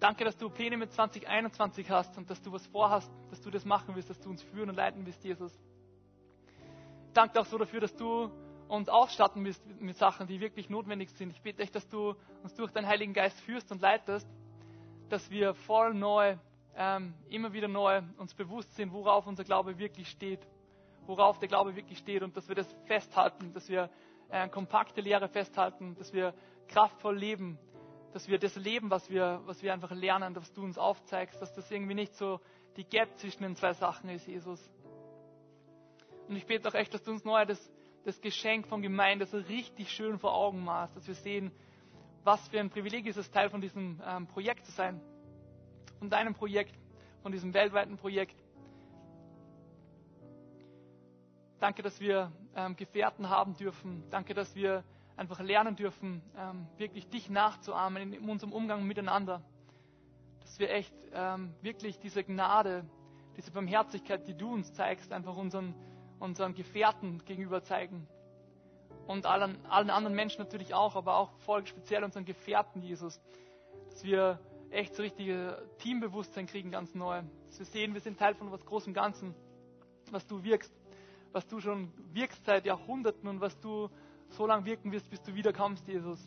[0.00, 3.64] Danke, dass du Pläne mit 2021 hast und dass du was vorhast, dass du das
[3.64, 5.52] machen willst, dass du uns führen und leiten willst, Jesus.
[7.12, 8.30] Danke auch so dafür, dass du
[8.68, 11.30] uns ausstatten willst mit Sachen, die wirklich notwendig sind.
[11.30, 14.28] Ich bete echt, dass du uns durch deinen Heiligen Geist führst und leitest,
[15.08, 16.36] dass wir voll neu,
[16.76, 20.46] ähm, immer wieder neu uns bewusst sind, worauf unser Glaube wirklich steht,
[21.06, 23.90] worauf der Glaube wirklich steht und dass wir das festhalten, dass wir
[24.28, 26.34] äh, kompakte Lehre festhalten, dass wir
[26.68, 27.58] kraftvoll leben,
[28.12, 31.54] dass wir das leben, was wir, was wir einfach lernen, dass du uns aufzeigst, dass
[31.54, 32.40] das irgendwie nicht so
[32.76, 34.70] die Gap zwischen den zwei Sachen ist, Jesus.
[36.28, 37.72] Und ich bete auch echt, dass du uns neu das,
[38.04, 41.52] das Geschenk von Gemeinde so richtig schön vor Augen machst, dass wir sehen,
[42.24, 45.00] was für ein Privileg ist es, Teil von diesem ähm, Projekt zu sein.
[45.98, 46.78] Von deinem Projekt,
[47.22, 48.36] von diesem weltweiten Projekt.
[51.58, 54.04] Danke, dass wir ähm, Gefährten haben dürfen.
[54.10, 54.84] Danke, dass wir
[55.16, 59.42] einfach lernen dürfen, ähm, wirklich dich nachzuahmen in, unserem Umgang miteinander.
[60.40, 62.84] Dass wir echt ähm, wirklich diese Gnade,
[63.36, 65.74] diese Barmherzigkeit, die du uns zeigst, einfach unseren,
[66.18, 68.06] unseren Gefährten gegenüber zeigen
[69.06, 73.20] und allen, allen anderen Menschen natürlich auch, aber auch voll speziell unseren Gefährten, Jesus.
[73.90, 74.38] Dass wir
[74.70, 77.22] echt so richtige Teambewusstsein kriegen, ganz neu.
[77.46, 79.34] Dass wir sehen, wir sind Teil von was Großem Ganzen,
[80.10, 80.72] was du wirkst,
[81.32, 83.88] was du schon wirkst seit Jahrhunderten und was du
[84.30, 86.20] so lange wirken wirst, bis du wiederkommst, Jesus.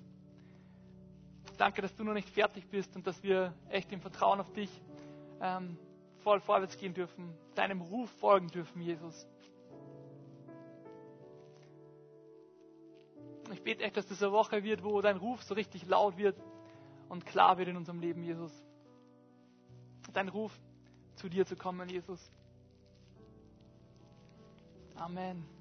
[1.58, 4.70] Danke, dass du noch nicht fertig bist und dass wir echt im Vertrauen auf dich
[5.42, 5.78] ähm,
[6.24, 9.28] voll vorwärts gehen dürfen, deinem Ruf folgen dürfen, Jesus.
[13.52, 16.36] Ich bete echt, dass das eine Woche wird, wo dein Ruf so richtig laut wird
[17.10, 18.51] und klar wird in unserem Leben, Jesus.
[20.14, 20.57] Dein Ruf,
[21.16, 22.32] zu dir zu kommen, Jesus.
[24.95, 25.59] Amen.